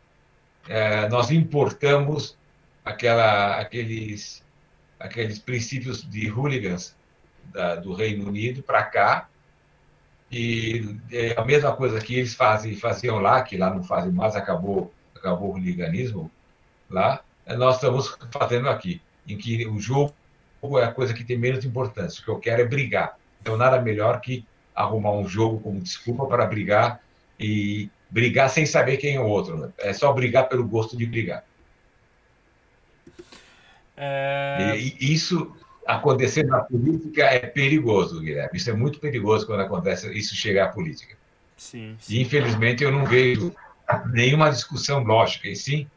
é, 0.68 1.10
nós 1.10 1.32
importamos 1.32 2.38
aquela, 2.84 3.60
aqueles, 3.60 4.44
aqueles 5.00 5.40
princípios 5.40 6.08
de 6.08 6.30
hooligans 6.30 6.96
da, 7.52 7.76
do 7.76 7.94
Reino 7.94 8.28
Unido 8.28 8.62
para 8.62 8.84
cá, 8.84 9.28
e 10.32 10.98
é 11.12 11.40
a 11.40 11.46
mesma 11.46 11.76
coisa 11.76 12.00
que 12.00 12.16
eles 12.16 12.34
fazem, 12.34 12.76
faziam 12.76 13.20
lá, 13.20 13.42
que 13.42 13.58
lá 13.58 13.74
não 13.74 13.84
fazem 13.84 14.12
mais, 14.12 14.36
acabou, 14.36 14.94
acabou 15.16 15.50
o 15.50 15.54
hooliganismo 15.54 16.32
lá, 16.90 17.22
nós 17.58 17.76
estamos 17.76 18.18
fazendo 18.32 18.70
aqui, 18.70 19.02
em 19.28 19.38
que 19.38 19.68
o 19.68 19.80
jogo 19.80 20.14
é 20.80 20.84
a 20.84 20.92
coisa 20.92 21.14
que 21.14 21.24
tem 21.24 21.38
menos 21.38 21.64
importância. 21.64 22.22
O 22.22 22.26
que 22.26 22.32
eu 22.32 22.40
quero 22.40 22.62
é 22.62 22.66
brigar. 22.66 23.18
Então, 23.42 23.56
nada 23.56 23.80
melhor 23.80 24.20
que 24.20 24.46
arrumar 24.74 25.12
um 25.12 25.28
jogo 25.28 25.60
como 25.60 25.80
desculpa 25.80 26.26
para 26.26 26.46
brigar 26.46 27.00
e 27.40 27.90
brigar 28.10 28.50
sem 28.50 28.66
saber 28.66 28.98
quem 28.98 29.16
é 29.16 29.20
o 29.20 29.28
outro. 29.28 29.58
Né? 29.58 29.70
É 29.78 29.94
só 29.94 30.12
brigar 30.12 30.50
pelo 30.50 30.68
gosto 30.68 30.98
de 30.98 31.06
brigar. 31.06 31.44
É... 33.96 34.76
E 34.78 35.14
isso 35.14 35.56
acontecer 35.86 36.44
na 36.44 36.60
política 36.60 37.24
é 37.24 37.40
perigoso, 37.40 38.20
Guilherme. 38.20 38.58
Isso 38.58 38.70
é 38.70 38.74
muito 38.74 39.00
perigoso 39.00 39.46
quando 39.46 39.62
acontece 39.62 40.12
isso 40.18 40.36
chegar 40.36 40.66
à 40.66 40.68
política. 40.70 41.16
Sim, 41.56 41.96
sim. 42.00 42.16
E, 42.16 42.22
infelizmente, 42.22 42.84
eu 42.84 42.92
não 42.92 43.06
vejo 43.06 43.54
nenhuma 44.12 44.50
discussão 44.50 45.04
lógica, 45.04 45.48
e 45.48 45.56
sim 45.56 45.88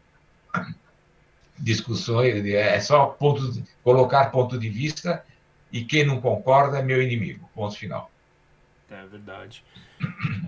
discussões, 1.59 2.45
é 2.47 2.79
só 2.81 3.07
ponto 3.07 3.51
de, 3.51 3.65
colocar 3.83 4.27
ponto 4.27 4.57
de 4.59 4.69
vista 4.69 5.25
e 5.73 5.85
quem 5.85 6.05
não 6.05 6.21
concorda 6.21 6.79
é 6.79 6.83
meu 6.83 7.03
inimigo. 7.03 7.51
Ponto 7.55 7.77
final. 7.77 8.11
É 8.91 9.05
verdade. 9.07 9.63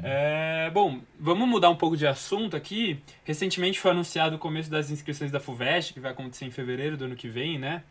É, 0.02 0.70
bom, 0.72 1.00
vamos 1.18 1.48
mudar 1.48 1.68
um 1.68 1.76
pouco 1.76 1.96
de 1.96 2.06
assunto 2.06 2.56
aqui. 2.56 3.02
Recentemente 3.24 3.78
foi 3.78 3.90
anunciado 3.90 4.36
o 4.36 4.38
começo 4.38 4.70
das 4.70 4.90
inscrições 4.90 5.30
da 5.30 5.40
FUVEST, 5.40 5.92
que 5.92 6.00
vai 6.00 6.12
acontecer 6.12 6.46
em 6.46 6.50
fevereiro 6.50 6.96
do 6.96 7.04
ano 7.04 7.16
que 7.16 7.28
vem, 7.28 7.58
né? 7.58 7.82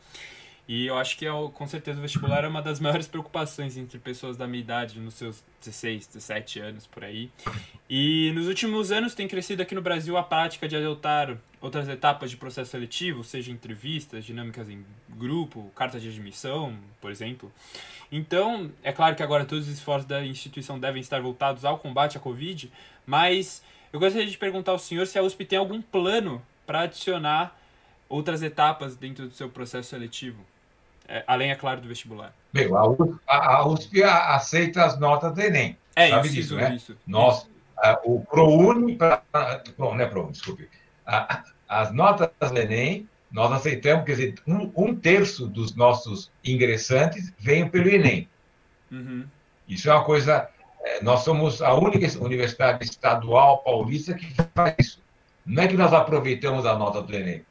E 0.69 0.85
eu 0.85 0.95
acho 0.99 1.17
que 1.17 1.25
é, 1.25 1.31
com 1.31 1.65
certeza 1.65 1.97
o 1.97 2.01
vestibular 2.03 2.43
é 2.43 2.47
uma 2.47 2.61
das 2.61 2.77
maiores 2.79 3.07
preocupações 3.07 3.75
entre 3.75 3.97
pessoas 3.97 4.37
da 4.37 4.45
minha 4.45 4.61
idade, 4.61 4.99
nos 4.99 5.15
seus 5.15 5.43
16, 5.61 6.05
17 6.05 6.59
anos 6.59 6.85
por 6.85 7.03
aí. 7.03 7.31
E 7.89 8.31
nos 8.35 8.47
últimos 8.47 8.91
anos 8.91 9.15
tem 9.15 9.27
crescido 9.27 9.63
aqui 9.63 9.73
no 9.73 9.81
Brasil 9.81 10.15
a 10.15 10.21
prática 10.21 10.67
de 10.67 10.75
adotar 10.75 11.35
outras 11.59 11.89
etapas 11.89 12.29
de 12.29 12.37
processo 12.37 12.69
seletivo, 12.69 13.23
seja 13.23 13.51
entrevistas, 13.51 14.23
dinâmicas 14.23 14.69
em 14.69 14.85
grupo, 15.09 15.71
carta 15.75 15.99
de 15.99 16.07
admissão, 16.07 16.77
por 17.01 17.09
exemplo. 17.09 17.51
Então, 18.11 18.71
é 18.83 18.91
claro 18.91 19.15
que 19.15 19.23
agora 19.23 19.45
todos 19.45 19.67
os 19.67 19.73
esforços 19.73 20.05
da 20.05 20.23
instituição 20.23 20.79
devem 20.79 21.01
estar 21.01 21.19
voltados 21.19 21.65
ao 21.65 21.79
combate 21.79 22.15
à 22.15 22.19
Covid, 22.19 22.71
mas 23.07 23.63
eu 23.91 23.99
gostaria 23.99 24.27
de 24.27 24.37
perguntar 24.37 24.73
ao 24.73 24.79
senhor 24.79 25.07
se 25.07 25.17
a 25.17 25.23
USP 25.23 25.45
tem 25.45 25.57
algum 25.57 25.81
plano 25.81 26.39
para 26.67 26.81
adicionar 26.81 27.59
outras 28.07 28.43
etapas 28.43 28.95
dentro 28.95 29.27
do 29.27 29.33
seu 29.33 29.49
processo 29.49 29.89
seletivo. 29.89 30.45
É, 31.09 31.23
além, 31.25 31.49
é 31.49 31.55
claro, 31.55 31.81
do 31.81 31.87
vestibular. 31.87 32.33
Meu, 32.53 32.77
a 32.77 32.87
USP, 32.87 33.19
a 33.27 33.65
USP 33.65 34.03
aceita 34.03 34.85
as 34.85 34.99
notas 34.99 35.33
do 35.33 35.41
Enem. 35.41 35.75
É 35.95 36.09
sabe 36.09 36.27
isso, 36.27 36.35
disso, 36.35 36.55
né? 36.55 36.75
Isso, 36.75 36.97
Nós, 37.07 37.39
isso. 37.39 37.99
o 38.05 38.21
ProUni, 38.21 38.95
pra, 38.95 39.23
não 39.77 39.99
é 39.99 40.05
ProUni, 40.05 40.33
desculpe. 40.33 40.69
as 41.67 41.91
notas 41.91 42.29
do 42.51 42.59
Enem, 42.59 43.09
nós 43.31 43.51
aceitamos, 43.51 44.05
quer 44.05 44.11
dizer, 44.11 44.35
um, 44.47 44.71
um 44.75 44.95
terço 44.95 45.47
dos 45.47 45.75
nossos 45.75 46.31
ingressantes 46.45 47.33
vêm 47.39 47.67
pelo 47.67 47.89
Enem. 47.89 48.29
Uhum. 48.91 49.25
Isso 49.67 49.89
é 49.89 49.93
uma 49.93 50.03
coisa. 50.03 50.47
É, 50.81 51.03
nós 51.03 51.21
somos 51.21 51.61
a 51.61 51.73
única 51.73 52.07
universidade 52.19 52.85
estadual 52.85 53.59
paulista 53.63 54.13
que 54.13 54.31
faz 54.55 54.75
isso. 54.79 55.03
Não 55.43 55.63
é 55.63 55.67
que 55.67 55.75
nós 55.75 55.91
aproveitamos 55.91 56.67
a 56.67 56.77
nota 56.77 57.01
do 57.01 57.15
Enem. 57.15 57.43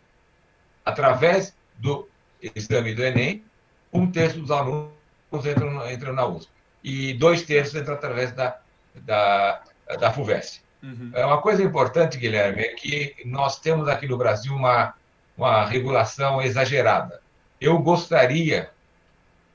Através 0.84 1.54
do 1.76 2.08
exame 2.40 2.94
do 2.94 3.04
Enem, 3.04 3.44
um 3.92 4.10
terço 4.10 4.40
dos 4.40 4.50
alunos 4.50 4.90
entram, 5.32 5.90
entram 5.90 6.12
na 6.12 6.26
USP. 6.26 6.50
E 6.82 7.14
dois 7.14 7.42
terços 7.42 7.74
entram 7.74 7.94
através 7.94 8.32
da, 8.32 8.58
da, 8.94 9.62
da 9.98 10.12
FUVEST. 10.12 10.62
Uhum. 10.82 11.10
É 11.12 11.24
uma 11.24 11.40
coisa 11.40 11.62
importante, 11.62 12.18
Guilherme, 12.18 12.62
é 12.62 12.74
que 12.74 13.16
nós 13.24 13.58
temos 13.58 13.88
aqui 13.88 14.06
no 14.06 14.16
Brasil 14.16 14.54
uma, 14.54 14.94
uma 15.36 15.64
regulação 15.64 16.40
exagerada. 16.40 17.20
Eu 17.60 17.78
gostaria, 17.78 18.70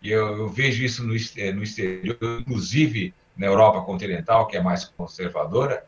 e 0.02 0.12
eu, 0.12 0.38
eu, 0.38 0.50
vejo 0.50 0.84
isso 0.84 1.02
no, 1.02 1.14
no 1.14 1.64
exterior, 1.64 2.18
inclusive 2.22 3.14
na 3.38 3.48
Europa 3.48 3.82
continental, 3.82 4.48
que 4.48 4.58
é 4.58 4.62
mais 4.62 4.86
conservadora, 4.86 5.86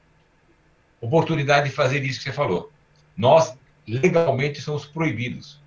oportunidade 1.02 1.70
de 1.70 1.76
fazer 1.76 2.04
isso 2.04 2.20
que 2.20 2.26
você 2.26 2.32
falou. 2.32 2.72
Nós, 3.16 3.58
legalmente, 3.88 4.62
somos 4.62 4.86
proibidos. 4.86 5.62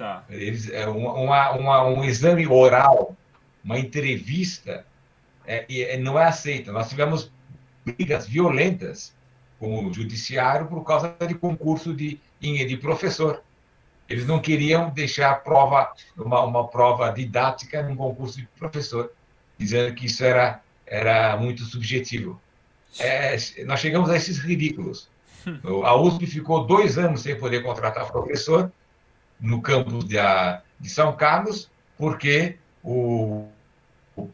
Tá. 0.00 0.24
Eles, 0.30 0.70
é, 0.70 0.88
uma, 0.88 1.50
uma, 1.50 1.84
um 1.84 2.02
exame 2.02 2.46
oral, 2.46 3.14
uma 3.62 3.78
entrevista, 3.78 4.82
é, 5.46 5.66
é, 5.68 5.98
não 5.98 6.18
é 6.18 6.24
aceita. 6.24 6.72
Nós 6.72 6.88
tivemos 6.88 7.30
brigas 7.84 8.26
violentas 8.26 9.14
com 9.58 9.84
o 9.84 9.92
judiciário 9.92 10.68
por 10.68 10.82
causa 10.84 11.14
de 11.28 11.34
concurso 11.34 11.92
de, 11.92 12.18
de 12.40 12.76
professor. 12.78 13.42
Eles 14.08 14.26
não 14.26 14.40
queriam 14.40 14.88
deixar 14.88 15.32
a 15.32 15.34
prova, 15.34 15.92
uma, 16.16 16.44
uma 16.44 16.66
prova 16.68 17.10
didática 17.10 17.82
num 17.82 17.94
concurso 17.94 18.38
de 18.38 18.48
professor, 18.58 19.12
dizendo 19.58 19.94
que 19.94 20.06
isso 20.06 20.24
era, 20.24 20.62
era 20.86 21.36
muito 21.36 21.62
subjetivo. 21.64 22.40
É, 22.98 23.36
nós 23.66 23.80
chegamos 23.80 24.08
a 24.08 24.16
esses 24.16 24.38
ridículos. 24.38 25.10
A 25.84 25.94
USP 25.94 26.26
ficou 26.26 26.66
dois 26.66 26.96
anos 26.96 27.20
sem 27.20 27.38
poder 27.38 27.62
contratar 27.62 28.10
professor 28.10 28.72
no 29.40 29.60
campus 29.62 30.04
de, 30.04 30.16
de 30.78 30.88
São 30.88 31.14
Carlos, 31.14 31.70
porque 31.96 32.56
o, 32.82 33.46
o, 34.16 34.28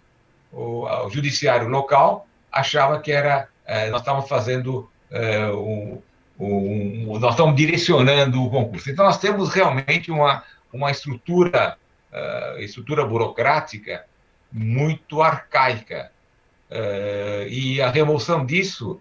o, 0.52 1.10
judiciário 1.10 1.68
local 1.68 2.26
achava 2.50 3.00
que 3.00 3.12
era 3.12 3.48
é, 3.64 3.90
nós 3.90 4.00
estávamos 4.00 4.28
fazendo 4.28 4.90
é, 5.10 5.46
um, 5.48 6.00
um, 6.38 7.18
nós 7.18 7.34
estamos 7.34 7.56
direcionando 7.56 8.42
o 8.42 8.50
concurso. 8.50 8.90
Então 8.90 9.04
nós 9.04 9.18
temos 9.18 9.52
realmente 9.52 10.10
uma 10.10 10.44
uma 10.72 10.90
estrutura 10.90 11.76
uh, 12.12 12.58
estrutura 12.60 13.04
burocrática 13.04 14.04
muito 14.52 15.22
arcaica 15.22 16.10
uh, 16.70 17.48
e 17.48 17.80
a 17.80 17.90
remoção 17.90 18.44
disso 18.44 19.00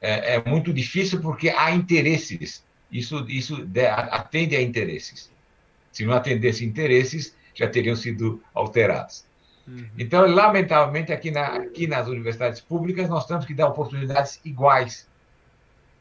é, 0.00 0.36
é, 0.36 0.44
muito 0.44 0.72
difícil 0.72 1.20
porque 1.20 1.50
há 1.50 1.70
interesses. 1.72 2.64
Isso 2.90 3.24
isso 3.28 3.66
atende 4.10 4.56
a 4.56 4.62
interesses. 4.62 5.30
Se 5.92 6.04
não 6.04 6.14
atendesse 6.14 6.64
interesses, 6.64 7.34
já 7.54 7.68
teriam 7.68 7.96
sido 7.96 8.42
alterados. 8.54 9.24
Uhum. 9.66 9.86
Então, 9.98 10.26
lamentavelmente, 10.26 11.12
aqui, 11.12 11.30
na, 11.30 11.46
aqui 11.46 11.86
nas 11.86 12.08
universidades 12.08 12.60
públicas, 12.60 13.08
nós 13.08 13.26
temos 13.26 13.44
que 13.44 13.54
dar 13.54 13.68
oportunidades 13.68 14.40
iguais. 14.44 15.08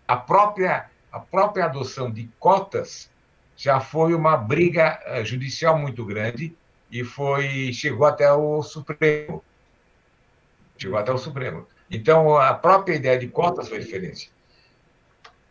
A 0.08 0.16
própria, 0.16 0.90
a 1.12 1.20
própria 1.20 1.66
adoção 1.66 2.12
de 2.12 2.30
cotas 2.40 3.10
já 3.56 3.80
foi 3.80 4.14
uma 4.14 4.38
briga 4.38 5.00
uh, 5.06 5.26
judicial 5.26 5.78
muito 5.78 6.06
grande 6.06 6.56
e 6.92 7.04
foi 7.04 7.72
chegou 7.74 8.08
até 8.08 8.32
o 8.32 8.64
Supremo. 8.64 9.44
Chegou 10.78 10.98
até 10.98 11.12
o 11.12 11.18
Supremo. 11.18 11.68
Então, 11.92 12.38
a 12.38 12.54
própria 12.54 12.96
ideia 12.96 13.20
de 13.20 13.28
cotas 13.28 13.68
foi 13.68 13.80
diferente. 13.80 14.32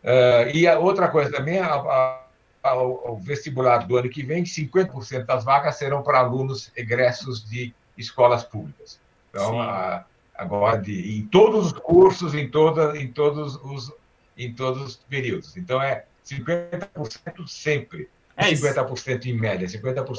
Uh, 0.03 0.49
e 0.53 0.67
a 0.67 0.79
outra 0.79 1.07
coisa 1.09 1.31
também, 1.31 1.59
a, 1.59 1.73
a, 1.73 2.21
a, 2.63 2.81
o 2.81 3.17
vestibular 3.17 3.79
do 3.79 3.97
ano 3.97 4.09
que 4.09 4.23
vem, 4.23 4.43
50% 4.43 5.25
das 5.25 5.43
vagas 5.43 5.75
serão 5.75 6.01
para 6.01 6.19
alunos 6.19 6.71
egressos 6.75 7.47
de 7.47 7.73
escolas 7.97 8.43
públicas. 8.43 8.99
Então, 9.29 9.61
a, 9.61 10.05
agora, 10.35 10.77
de, 10.77 11.17
em 11.17 11.25
todos 11.25 11.67
os 11.67 11.73
cursos, 11.73 12.33
em, 12.33 12.49
toda, 12.49 12.97
em, 12.97 13.11
todos 13.11 13.55
os, 13.57 13.91
em 14.37 14.53
todos 14.53 14.81
os 14.81 14.95
períodos. 14.95 15.57
Então, 15.57 15.81
é 15.81 16.05
50% 16.25 17.47
sempre. 17.47 18.09
É 18.37 18.45
50% 18.45 19.25
em 19.25 19.33
média, 19.33 19.67
50% 19.67 20.15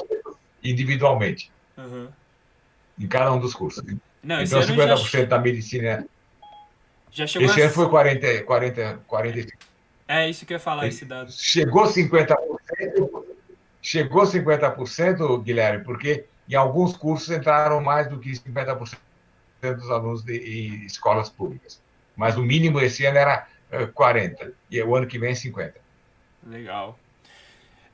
individualmente. 0.63 1.51
Uhum. 1.75 2.07
Em 2.99 3.07
cada 3.07 3.33
um 3.33 3.39
dos 3.39 3.55
cursos. 3.55 3.83
Não, 4.21 4.41
então, 4.41 4.61
50% 4.61 5.09
já... 5.09 5.25
da 5.25 5.39
medicina. 5.39 6.07
Já 7.11 7.25
chegou 7.25 7.49
esse 7.49 7.59
a... 7.61 7.65
ano 7.65 7.73
foi 7.73 7.89
40, 7.89 8.43
40, 8.43 8.99
45. 9.07 9.70
É 10.11 10.29
isso 10.29 10.45
que 10.45 10.51
eu 10.51 10.55
ia 10.55 10.59
falar, 10.59 10.87
esse 10.87 11.05
dado. 11.05 11.31
Chegou 11.31 11.85
50%, 11.85 12.35
chegou 13.81 14.23
50%, 14.23 15.41
Guilherme, 15.41 15.85
porque 15.85 16.25
em 16.49 16.55
alguns 16.55 16.97
cursos 16.97 17.29
entraram 17.29 17.79
mais 17.79 18.09
do 18.09 18.19
que 18.19 18.29
50% 18.29 18.97
dos 19.61 19.89
alunos 19.89 20.21
de, 20.21 20.35
em 20.35 20.85
escolas 20.85 21.29
públicas. 21.29 21.81
Mas 22.13 22.35
o 22.35 22.41
mínimo 22.41 22.81
esse 22.81 23.05
ano 23.05 23.19
era 23.19 23.47
40%, 23.71 24.35
eh, 24.41 24.51
e 24.69 24.83
o 24.83 24.93
ano 24.93 25.07
que 25.07 25.17
vem 25.17 25.33
50%. 25.33 25.75
Legal. 26.45 26.99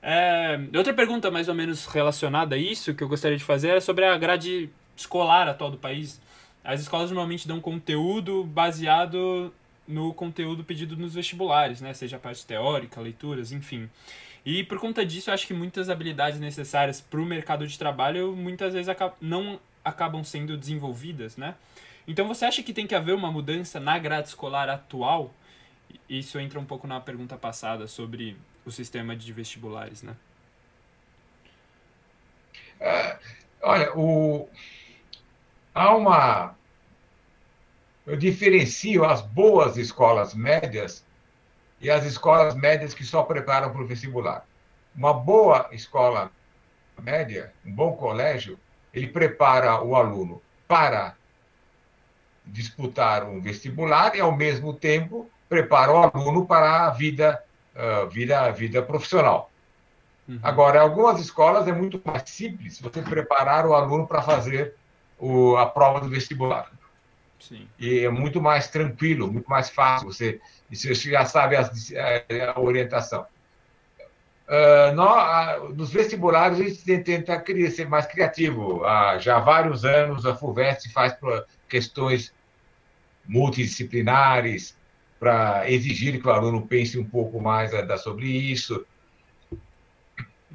É, 0.01 0.59
outra 0.75 0.95
pergunta 0.95 1.29
mais 1.29 1.47
ou 1.47 1.53
menos 1.53 1.85
relacionada 1.85 2.55
a 2.55 2.57
isso 2.57 2.95
que 2.95 3.03
eu 3.03 3.07
gostaria 3.07 3.37
de 3.37 3.43
fazer 3.43 3.77
é 3.77 3.79
sobre 3.79 4.05
a 4.05 4.17
grade 4.17 4.71
escolar 4.95 5.47
atual 5.47 5.69
do 5.69 5.77
país. 5.77 6.19
As 6.63 6.81
escolas 6.81 7.11
normalmente 7.11 7.47
dão 7.47 7.61
conteúdo 7.61 8.43
baseado 8.43 9.53
no 9.87 10.13
conteúdo 10.13 10.63
pedido 10.63 10.97
nos 10.97 11.13
vestibulares, 11.13 11.81
né? 11.81 11.93
Seja 11.93 12.17
a 12.17 12.19
parte 12.19 12.45
teórica, 12.45 12.99
leituras, 12.99 13.51
enfim. 13.51 13.89
E 14.45 14.63
por 14.63 14.79
conta 14.79 15.05
disso, 15.05 15.29
eu 15.29 15.33
acho 15.33 15.45
que 15.47 15.53
muitas 15.53 15.89
habilidades 15.89 16.39
necessárias 16.39 17.01
para 17.01 17.19
o 17.19 17.25
mercado 17.25 17.67
de 17.67 17.77
trabalho 17.77 18.35
muitas 18.35 18.73
vezes 18.73 18.93
não 19.19 19.59
acabam 19.83 20.23
sendo 20.23 20.57
desenvolvidas, 20.57 21.37
né? 21.37 21.55
Então 22.07 22.27
você 22.27 22.45
acha 22.45 22.63
que 22.63 22.73
tem 22.73 22.87
que 22.87 22.95
haver 22.95 23.13
uma 23.13 23.31
mudança 23.31 23.79
na 23.79 23.97
grade 23.97 24.29
escolar 24.29 24.69
atual? 24.69 25.33
Isso 26.09 26.39
entra 26.39 26.59
um 26.59 26.65
pouco 26.65 26.87
na 26.87 26.99
pergunta 27.01 27.35
passada 27.37 27.87
sobre 27.87 28.37
o 28.65 28.71
sistema 28.71 29.15
de 29.15 29.31
vestibulares, 29.33 30.03
né? 30.03 30.15
É, 32.79 33.17
olha, 33.61 33.97
o... 33.97 34.49
há 35.73 35.95
uma. 35.95 36.55
Eu 38.07 38.15
diferencio 38.15 39.03
as 39.03 39.21
boas 39.21 39.75
escolas 39.75 40.33
médias 40.33 41.05
e 41.81 41.91
as 41.91 42.05
escolas 42.05 42.55
médias 42.55 42.93
que 42.93 43.03
só 43.03 43.21
preparam 43.21 43.69
para 43.69 43.81
o 43.81 43.85
vestibular. 43.85 44.45
Uma 44.95 45.13
boa 45.13 45.67
escola 45.73 46.31
média, 47.03 47.51
um 47.65 47.71
bom 47.73 47.97
colégio, 47.97 48.57
ele 48.93 49.07
prepara 49.07 49.83
o 49.83 49.93
aluno 49.93 50.41
para 50.65 51.15
disputar 52.45 53.25
um 53.25 53.41
vestibular 53.41 54.15
e, 54.15 54.21
ao 54.21 54.31
mesmo 54.31 54.73
tempo, 54.73 55.29
prepara 55.49 55.91
o 55.91 55.97
aluno 55.97 56.45
para 56.45 56.85
a 56.85 56.89
vida, 56.91 57.43
uh, 57.75 58.07
vida, 58.09 58.49
vida 58.51 58.81
profissional. 58.81 59.51
Uhum. 60.29 60.39
Agora, 60.41 60.79
algumas 60.79 61.19
escolas 61.19 61.67
é 61.67 61.73
muito 61.73 62.01
mais 62.05 62.23
simples 62.25 62.79
você 62.79 63.01
preparar 63.01 63.65
o 63.65 63.75
aluno 63.75 64.07
para 64.07 64.21
fazer 64.21 64.75
o, 65.19 65.57
a 65.57 65.65
prova 65.65 65.99
do 65.99 66.07
vestibular. 66.07 66.71
Sim. 67.39 67.67
E 67.79 67.99
é 67.99 68.09
muito 68.09 68.41
mais 68.41 68.67
tranquilo, 68.67 69.31
muito 69.31 69.49
mais 69.49 69.69
fácil. 69.69 70.11
Você, 70.11 70.39
você 70.71 70.93
já 70.93 71.25
sabe 71.25 71.55
a, 71.55 71.69
a 72.55 72.59
orientação. 72.59 73.25
Uh, 74.47 74.95
nós, 74.95 75.75
nos 75.75 75.91
vestibulares, 75.91 76.59
a 76.59 76.63
gente 76.63 77.03
tenta 77.03 77.39
criar, 77.39 77.69
ser 77.69 77.87
mais 77.87 78.05
criativo. 78.05 78.77
Uh, 78.77 79.19
já 79.19 79.37
há 79.37 79.39
vários 79.39 79.83
anos, 79.83 80.25
a 80.25 80.33
FUVEST 80.35 80.91
faz 80.93 81.15
questões 81.67 82.33
multidisciplinares 83.25 84.77
para 85.19 85.69
exigir 85.69 86.21
que 86.21 86.27
o 86.27 86.31
aluno 86.31 86.65
pense 86.65 86.97
um 86.97 87.03
pouco 87.03 87.41
mais 87.41 87.73
uh, 87.73 87.97
sobre 87.97 88.27
isso. 88.27 88.85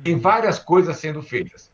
Tem 0.02 0.18
várias 0.18 0.58
coisas 0.58 0.96
sendo 0.96 1.22
feitas. 1.22 1.70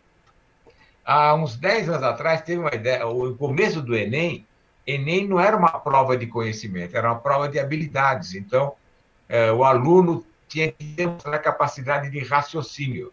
Há 1.04 1.34
uns 1.36 1.56
10 1.56 1.88
anos 1.88 2.02
atrás, 2.02 2.42
teve 2.42 2.58
uma 2.58 2.74
ideia, 2.74 3.06
o 3.06 3.34
começo 3.36 3.80
do 3.80 3.96
Enem, 3.96 4.44
Enem 4.88 5.28
não 5.28 5.38
era 5.38 5.54
uma 5.54 5.68
prova 5.68 6.16
de 6.16 6.26
conhecimento, 6.26 6.96
era 6.96 7.12
uma 7.12 7.20
prova 7.20 7.46
de 7.46 7.58
habilidades. 7.58 8.34
Então, 8.34 8.72
é, 9.28 9.52
o 9.52 9.62
aluno 9.62 10.24
tinha 10.48 10.72
que 10.72 10.82
demonstrar 10.82 11.42
capacidade 11.42 12.08
de 12.10 12.20
raciocínio. 12.20 13.12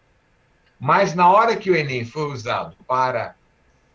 Mas, 0.80 1.14
na 1.14 1.30
hora 1.30 1.54
que 1.54 1.70
o 1.70 1.76
Enem 1.76 2.02
foi 2.06 2.32
usado 2.32 2.74
para 2.86 3.34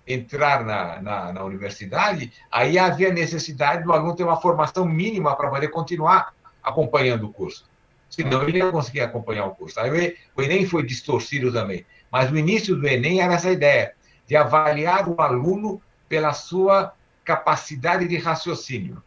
entrar 0.08 0.64
na, 0.64 1.02
na, 1.02 1.34
na 1.34 1.44
universidade, 1.44 2.32
aí 2.52 2.78
havia 2.78 3.12
necessidade 3.12 3.84
do 3.84 3.92
aluno 3.92 4.16
ter 4.16 4.24
uma 4.24 4.40
formação 4.40 4.86
mínima 4.86 5.36
para 5.36 5.50
poder 5.50 5.70
continuar 5.70 6.36
acompanhando 6.62 7.26
o 7.26 7.34
curso. 7.34 7.68
Senão, 8.08 8.44
ele 8.44 8.60
não 8.60 8.72
conseguia 8.72 9.06
acompanhar 9.06 9.46
o 9.46 9.56
curso. 9.56 9.80
Aí, 9.80 10.18
o 10.36 10.42
Enem 10.42 10.68
foi 10.68 10.84
distorcido 10.86 11.52
também. 11.52 11.84
Mas 12.12 12.30
o 12.30 12.38
início 12.38 12.76
do 12.76 12.88
Enem 12.88 13.22
era 13.22 13.34
essa 13.34 13.50
ideia, 13.50 13.96
de 14.28 14.36
avaliar 14.36 15.10
o 15.10 15.20
aluno 15.20 15.82
pela 16.08 16.34
sua 16.34 16.94
capacidade 17.32 18.08
de 18.08 18.18
raciocínio. 18.18 19.02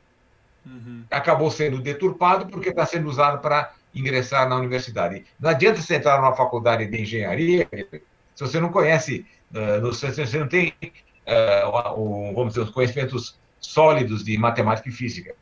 Uhum. 0.65 1.05
Acabou 1.11 1.51
sendo 1.51 1.81
deturpado 1.81 2.47
porque 2.47 2.71
está 2.71 2.87
sendo 2.87 3.09
usado 3.09 3.41
para 3.41 3.73
ingressar 3.95 4.49
na 4.49 4.57
universidade. 4.57 5.25
Não 5.39 5.51
adianta 5.51 5.81
você 5.81 5.97
entrar 5.97 6.17
numa 6.17 6.35
faculdade 6.35 6.87
de 6.87 7.03
engenharia 7.03 7.69
se 8.35 8.41
você 8.41 8.59
não 8.59 8.71
conhece, 8.71 9.27
uh, 9.53 9.93
se 9.93 10.11
você 10.11 10.39
não 10.39 10.49
tem, 10.49 10.75
uh, 10.83 12.33
vamos 12.35 12.55
dizer, 12.55 12.63
os 12.63 12.71
conhecimentos 12.71 13.39
sólidos 13.61 14.25
de 14.25 14.37
matemática 14.39 14.89
e 14.89 14.93
física. 14.93 15.35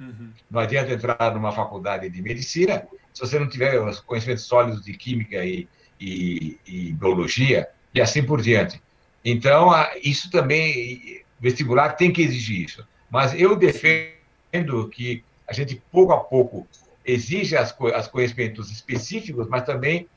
Uhum. 0.00 0.30
Não 0.50 0.60
adianta 0.60 0.92
entrar 0.92 1.34
numa 1.34 1.50
faculdade 1.50 2.08
de 2.08 2.22
medicina 2.22 2.86
se 3.12 3.20
você 3.20 3.38
não 3.38 3.48
tiver 3.48 3.80
os 3.80 4.00
conhecimentos 4.00 4.44
sólidos 4.44 4.84
de 4.84 4.92
química 4.92 5.44
e, 5.44 5.66
e, 5.98 6.58
e 6.66 6.92
biologia 6.92 7.68
e 7.92 8.00
assim 8.00 8.22
por 8.22 8.40
diante. 8.40 8.80
Então, 9.24 9.70
isso 10.02 10.30
também, 10.30 11.22
vestibular 11.38 11.90
tem 11.90 12.12
que 12.12 12.22
exigir 12.22 12.64
isso. 12.64 12.86
Mas 13.10 13.38
eu 13.38 13.56
defendo 13.56 14.88
que 14.88 15.24
a 15.46 15.52
gente, 15.52 15.82
pouco 15.90 16.12
a 16.12 16.20
pouco, 16.20 16.66
exige 17.04 17.56
as, 17.56 17.74
as 17.94 18.06
conhecimentos 18.06 18.70
específicos, 18.70 19.48
mas 19.48 19.64
também 19.64 20.08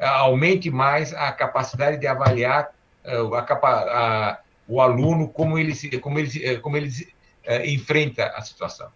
aumente 0.00 0.70
mais 0.70 1.12
a 1.12 1.30
capacidade 1.30 1.98
de 1.98 2.06
avaliar 2.06 2.70
uh, 3.04 3.34
a, 3.34 3.42
a, 3.42 4.40
o 4.66 4.80
aluno 4.80 5.28
como 5.28 5.58
ele 5.58 5.74
como 5.98 6.18
ele 6.18 6.58
como 6.58 6.76
ele 6.76 6.88
uh, 6.88 7.66
enfrenta 7.66 8.26
a 8.28 8.40
situação. 8.40 8.88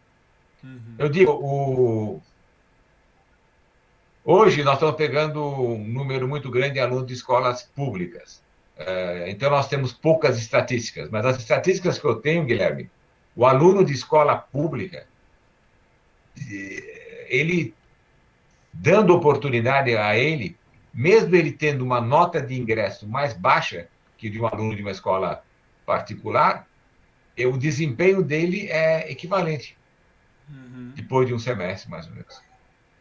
Uhum. 0.63 0.95
Eu 0.99 1.09
digo 1.09 1.33
o 1.33 2.23
hoje 4.25 4.65
nós 4.65 4.75
estamos 4.75 4.97
pegando 4.97 5.45
um 5.45 5.87
número 5.87 6.27
muito 6.27 6.51
grande 6.51 6.75
de 6.75 6.81
alunos 6.81 7.07
de 7.07 7.13
escolas 7.13 7.63
públicas. 7.63 8.43
Uh, 8.79 9.29
então 9.29 9.51
nós 9.51 9.69
temos 9.69 9.93
poucas 9.93 10.37
estatísticas, 10.37 11.09
mas 11.11 11.25
as 11.25 11.39
estatísticas 11.39 11.99
que 11.99 12.05
eu 12.05 12.17
tenho, 12.17 12.45
Guilherme, 12.45 12.91
o 13.37 13.47
aluno 13.47 13.85
de 13.85 13.93
escola 13.93 14.37
pública 14.37 15.07
ele 17.29 17.73
dando 18.73 19.15
oportunidade 19.15 19.97
a 19.97 20.17
ele 20.17 20.57
mesmo 20.95 21.35
ele 21.35 21.51
tendo 21.51 21.85
uma 21.85 22.01
nota 22.01 22.41
de 22.41 22.55
ingresso 22.55 23.09
mais 23.09 23.33
baixa 23.33 23.89
que 24.17 24.31
de 24.31 24.41
um 24.41 24.47
aluno 24.47 24.77
de 24.77 24.81
uma 24.81 24.93
escola 24.93 25.45
particular, 25.85 26.67
o 27.37 27.59
desempenho 27.59 28.23
dele 28.23 28.69
é 28.71 29.11
equivalente 29.11 29.77
uhum. 30.49 30.93
depois 30.95 31.27
de 31.27 31.35
um 31.35 31.39
semestre, 31.39 31.91
mais 31.91 32.07
ou 32.07 32.13
menos. 32.13 32.41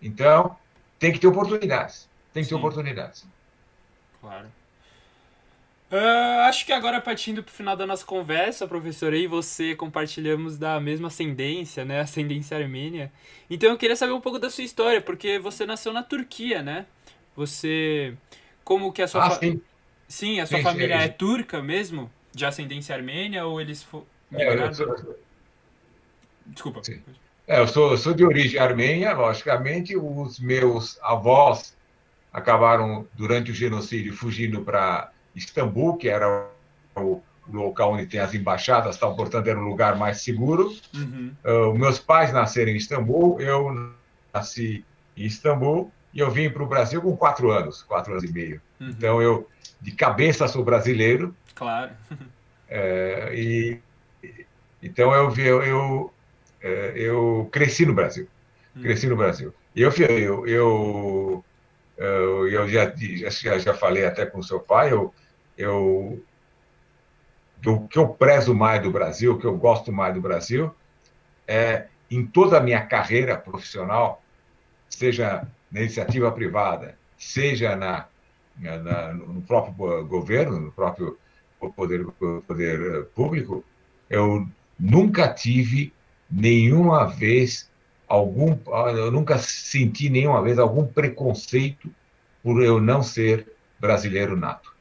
Então, 0.02 0.58
tem 0.98 1.14
que 1.14 1.20
ter 1.20 1.28
oportunidades. 1.28 2.10
Tem 2.34 2.42
que 2.42 2.50
Sim. 2.50 2.56
ter 2.56 2.60
oportunidades. 2.60 3.28
Claro. 4.20 4.48
Uh, 5.94 6.40
acho 6.48 6.66
que 6.66 6.74
agora, 6.74 7.00
partindo 7.00 7.44
para 7.44 7.52
o 7.52 7.54
final 7.54 7.78
da 7.78 7.86
nossa 7.86 8.04
conversa, 8.04 8.68
professor, 8.68 9.14
e 9.14 9.28
você 9.28 9.76
compartilhamos 9.76 10.58
da 10.58 10.80
mesma 10.80 11.08
ascendência, 11.08 11.86
né? 11.86 12.00
Ascendência 12.00 12.58
armênia. 12.58 13.12
Então 13.48 13.70
eu 13.70 13.78
queria 13.78 13.96
saber 13.96 14.12
um 14.12 14.20
pouco 14.20 14.40
da 14.40 14.50
sua 14.50 14.64
história, 14.64 15.00
porque 15.00 15.38
você 15.38 15.68
nasceu 15.68 15.94
na 15.94 16.02
Turquia, 16.02 16.64
né? 16.64 16.88
Você. 17.36 18.16
Como 18.64 18.92
que 18.92 19.04
a 19.04 19.08
sua. 19.08 19.24
Ah, 19.24 19.30
fa... 19.30 19.40
sim. 19.40 19.62
sim, 20.08 20.40
a 20.40 20.48
sua 20.48 20.58
sim, 20.58 20.64
família 20.64 20.98
sim. 20.98 21.04
é 21.04 21.08
turca 21.10 21.62
mesmo? 21.62 22.12
De 22.34 22.44
ascendência 22.44 22.96
armênia? 22.96 23.46
Ou 23.46 23.62
eles 23.62 23.84
foram. 23.84 24.08
É, 24.32 24.74
sou... 24.74 25.16
Desculpa. 26.48 26.82
É, 27.48 27.60
eu 27.60 27.68
sou, 27.68 27.92
eu 27.92 27.98
sou 27.98 28.16
de 28.16 28.26
origem 28.26 28.60
armênia, 28.60 29.14
logicamente. 29.14 29.96
Os 29.96 30.40
meus 30.40 30.98
avós 31.04 31.78
acabaram, 32.32 33.08
durante 33.14 33.52
o 33.52 33.54
genocídio, 33.54 34.16
fugindo 34.16 34.62
para 34.62 35.13
Istambul, 35.36 35.98
que 35.98 36.08
era 36.10 36.48
o 36.96 37.22
local 37.52 37.94
onde 37.94 38.06
tem 38.06 38.20
as 38.20 38.34
embaixadas, 38.34 38.98
tal, 38.98 39.16
portanto 39.16 39.48
era 39.48 39.60
um 39.60 39.68
lugar 39.68 39.98
mais 39.98 40.22
seguro. 40.22 40.74
Uhum. 40.94 41.34
Uh, 41.44 41.74
meus 41.78 42.00
pais 42.00 42.32
nasceram 42.32 42.72
em 42.72 42.78
Istambul, 42.78 43.42
eu 43.42 43.94
nasci 44.34 44.86
em 45.18 45.26
Istambul 45.26 45.92
e 46.14 46.20
eu 46.20 46.32
vim 46.32 46.50
para 46.50 46.64
o 46.64 46.68
Brasil 46.68 47.02
com 47.02 47.16
quatro 47.18 47.52
anos, 47.52 47.84
quatro 47.84 48.12
anos 48.12 48.24
e 48.24 48.32
meio. 48.32 48.62
Uhum. 48.80 48.90
Então 48.90 49.22
eu, 49.22 49.50
de 49.82 49.92
cabeça, 49.92 50.48
sou 50.48 50.64
brasileiro. 50.64 51.36
Claro. 51.56 51.92
É, 52.76 53.30
e 53.36 53.80
então 54.82 55.14
eu 55.14 55.32
eu, 55.36 55.62
eu, 55.62 56.14
é, 56.60 56.94
eu 56.96 57.48
cresci 57.52 57.86
no 57.86 57.94
Brasil, 57.94 58.28
uhum. 58.76 58.82
cresci 58.82 59.06
no 59.06 59.16
Brasil. 59.16 59.54
Eu 59.76 59.92
eu, 59.92 60.48
eu, 60.48 61.46
eu, 61.96 62.48
eu 62.48 62.70
já, 62.70 62.92
já 63.30 63.60
já 63.60 63.74
falei 63.76 64.06
até 64.06 64.26
com 64.26 64.40
o 64.40 64.44
seu 64.44 64.60
pai, 64.60 64.92
eu 64.92 65.14
eu 65.58 66.22
o 67.66 67.88
que 67.88 67.98
eu 67.98 68.10
prezo 68.10 68.54
mais 68.54 68.82
do 68.82 68.92
Brasil, 68.92 69.34
o 69.34 69.40
que 69.40 69.46
eu 69.46 69.58
gosto 69.58 69.92
mais 69.92 70.14
do 70.14 70.20
Brasil, 70.20 70.74
é 71.48 71.88
em 72.12 72.26
toda 72.26 72.58
a 72.58 72.62
minha 72.62 72.86
carreira 72.86 73.38
profissional, 73.38 74.22
seja 74.90 75.48
na 75.72 75.82
iniciativa 75.82 76.30
privada, 76.32 76.98
seja 77.18 77.76
na, 77.76 78.06
na, 78.58 79.14
no 79.14 79.42
próprio 79.42 80.06
governo, 80.06 80.60
no 80.60 80.72
próprio 80.72 81.18
poder, 81.76 82.06
poder 82.46 82.82
eh, 82.82 83.02
público, 83.16 83.64
eu 84.10 84.46
nunca 84.78 85.28
tive 85.34 85.94
nenhuma 86.30 87.06
vez 87.06 87.72
algum, 88.08 88.58
eu 88.96 89.12
nunca 89.12 89.38
senti 89.38 90.10
nenhuma 90.10 90.42
vez 90.42 90.60
algum 90.60 90.86
preconceito 90.86 91.90
por 92.44 92.62
eu 92.62 92.82
não 92.82 93.02
ser 93.02 93.52
brasileiro 93.80 94.36
nato. 94.36 94.73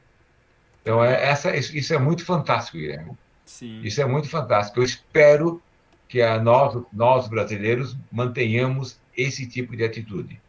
Então, 0.83 1.03
é, 1.03 1.29
essa, 1.29 1.55
isso 1.55 1.93
é 1.93 1.97
muito 1.97 2.25
fantástico, 2.25 2.77
Guilherme. 2.77 3.17
Sim. 3.45 3.81
Isso 3.81 4.01
é 4.01 4.05
muito 4.05 4.29
fantástico. 4.29 4.79
Eu 4.79 4.83
espero 4.83 5.61
que 6.09 6.21
a 6.21 6.39
nós, 6.39 6.83
nós 6.91 7.27
brasileiros 7.27 7.97
mantenhamos 8.11 8.99
esse 9.15 9.47
tipo 9.47 9.75
de 9.75 9.83
atitude. 9.83 10.39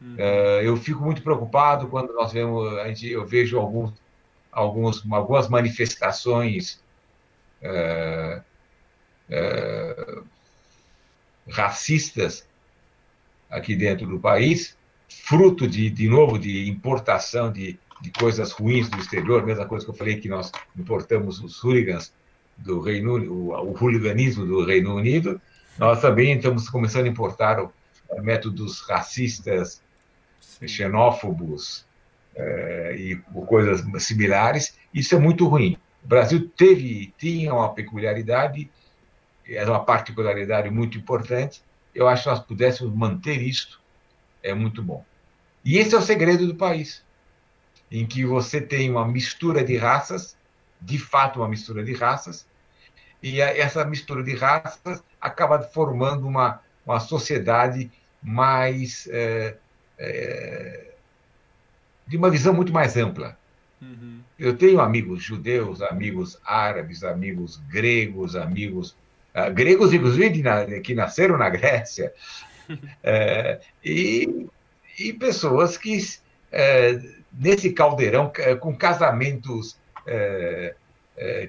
Uhum. 0.00 0.14
Uh, 0.14 0.62
eu 0.62 0.76
fico 0.76 1.02
muito 1.02 1.22
preocupado 1.22 1.86
quando 1.88 2.12
nós 2.14 2.32
vemos, 2.32 2.78
a 2.78 2.88
gente, 2.88 3.10
eu 3.10 3.26
vejo 3.26 3.58
alguns, 3.58 3.92
alguns, 4.50 5.04
algumas 5.12 5.48
manifestações 5.48 6.82
uh, 7.62 8.42
uh, 9.30 10.24
racistas 11.48 12.48
aqui 13.50 13.76
dentro 13.76 14.06
do 14.06 14.18
país, 14.18 14.76
fruto 15.08 15.68
de, 15.68 15.90
de 15.90 16.08
novo, 16.08 16.38
de 16.38 16.68
importação 16.68 17.52
de, 17.52 17.78
de 18.04 18.10
coisas 18.10 18.52
ruins 18.52 18.90
do 18.90 18.98
exterior, 18.98 19.46
mesma 19.46 19.64
coisa 19.64 19.82
que 19.82 19.90
eu 19.90 19.96
falei 19.96 20.20
que 20.20 20.28
nós 20.28 20.52
importamos 20.76 21.40
os 21.40 21.58
hooligans 21.64 22.12
do 22.58 22.78
Reino 22.78 23.16
o, 23.16 23.48
o 23.48 23.72
hooliganismo 23.82 24.44
do 24.44 24.62
Reino 24.62 24.94
Unido, 24.94 25.40
nós 25.78 26.02
também 26.02 26.36
estamos 26.36 26.68
começando 26.68 27.06
a 27.06 27.08
importar 27.08 27.58
o, 27.58 27.72
métodos 28.20 28.82
racistas 28.82 29.82
xenófobos 30.66 31.86
é, 32.36 32.94
e 32.96 33.16
coisas 33.46 33.82
similares, 34.02 34.76
isso 34.92 35.14
é 35.14 35.18
muito 35.18 35.46
ruim. 35.46 35.78
O 36.04 36.06
Brasil 36.06 36.50
teve, 36.54 37.12
tinha 37.16 37.54
uma 37.54 37.72
peculiaridade, 37.72 38.70
é 39.46 39.64
uma 39.64 39.82
particularidade 39.82 40.68
muito 40.68 40.98
importante. 40.98 41.62
Eu 41.94 42.06
acho 42.06 42.24
que 42.24 42.28
nós 42.28 42.40
pudéssemos 42.40 42.94
manter 42.94 43.40
isso, 43.40 43.80
é 44.42 44.52
muito 44.52 44.82
bom. 44.82 45.04
E 45.64 45.78
esse 45.78 45.94
é 45.94 45.98
o 45.98 46.02
segredo 46.02 46.46
do 46.46 46.54
país, 46.54 47.03
em 47.90 48.06
que 48.06 48.24
você 48.24 48.60
tem 48.60 48.90
uma 48.90 49.06
mistura 49.06 49.62
de 49.64 49.76
raças, 49.76 50.36
de 50.80 50.98
fato 50.98 51.40
uma 51.40 51.48
mistura 51.48 51.84
de 51.84 51.94
raças, 51.94 52.46
e 53.22 53.40
essa 53.40 53.84
mistura 53.84 54.22
de 54.22 54.34
raças 54.34 55.02
acaba 55.20 55.60
formando 55.60 56.26
uma, 56.26 56.60
uma 56.84 57.00
sociedade 57.00 57.90
mais 58.22 59.08
é, 59.10 59.56
é, 59.98 60.90
de 62.06 62.16
uma 62.16 62.30
visão 62.30 62.52
muito 62.52 62.72
mais 62.72 62.96
ampla. 62.96 63.36
Uhum. 63.80 64.20
Eu 64.38 64.56
tenho 64.56 64.80
amigos 64.80 65.22
judeus, 65.22 65.80
amigos 65.82 66.38
árabes, 66.44 67.04
amigos 67.04 67.56
gregos, 67.68 68.34
amigos 68.36 68.96
uh, 69.34 69.52
gregos, 69.52 69.92
inclusive, 69.92 70.42
que 70.82 70.94
nasceram 70.94 71.36
na 71.36 71.48
Grécia, 71.48 72.12
é, 73.02 73.60
e, 73.84 74.46
e 74.98 75.12
pessoas 75.12 75.76
que, 75.76 75.98
é, 76.50 77.00
nesse 77.36 77.72
caldeirão, 77.72 78.32
com 78.60 78.76
casamentos, 78.76 79.76
é, 80.06 80.74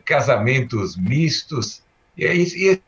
casamentos 0.04 0.96
mistos, 0.96 1.84
e, 2.18 2.26
e 2.26 2.82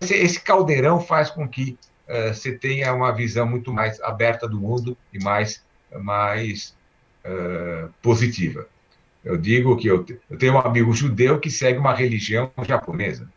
esse, 0.00 0.14
esse 0.14 0.40
caldeirão 0.40 1.00
faz 1.00 1.30
com 1.30 1.46
que 1.46 1.78
uh, 2.08 2.32
você 2.32 2.52
tenha 2.52 2.92
uma 2.94 3.12
visão 3.12 3.46
muito 3.46 3.72
mais 3.72 4.00
aberta 4.00 4.48
do 4.48 4.58
mundo 4.58 4.96
e 5.12 5.22
mais, 5.22 5.62
mais 5.92 6.74
uh, 7.24 7.92
positiva. 8.00 8.66
Eu 9.22 9.36
digo 9.36 9.76
que 9.76 9.88
eu, 9.88 10.04
eu 10.30 10.38
tenho 10.38 10.54
um 10.54 10.58
amigo 10.58 10.92
judeu 10.94 11.38
que 11.38 11.50
segue 11.50 11.78
uma 11.78 11.94
religião 11.94 12.50
japonesa. 12.66 13.30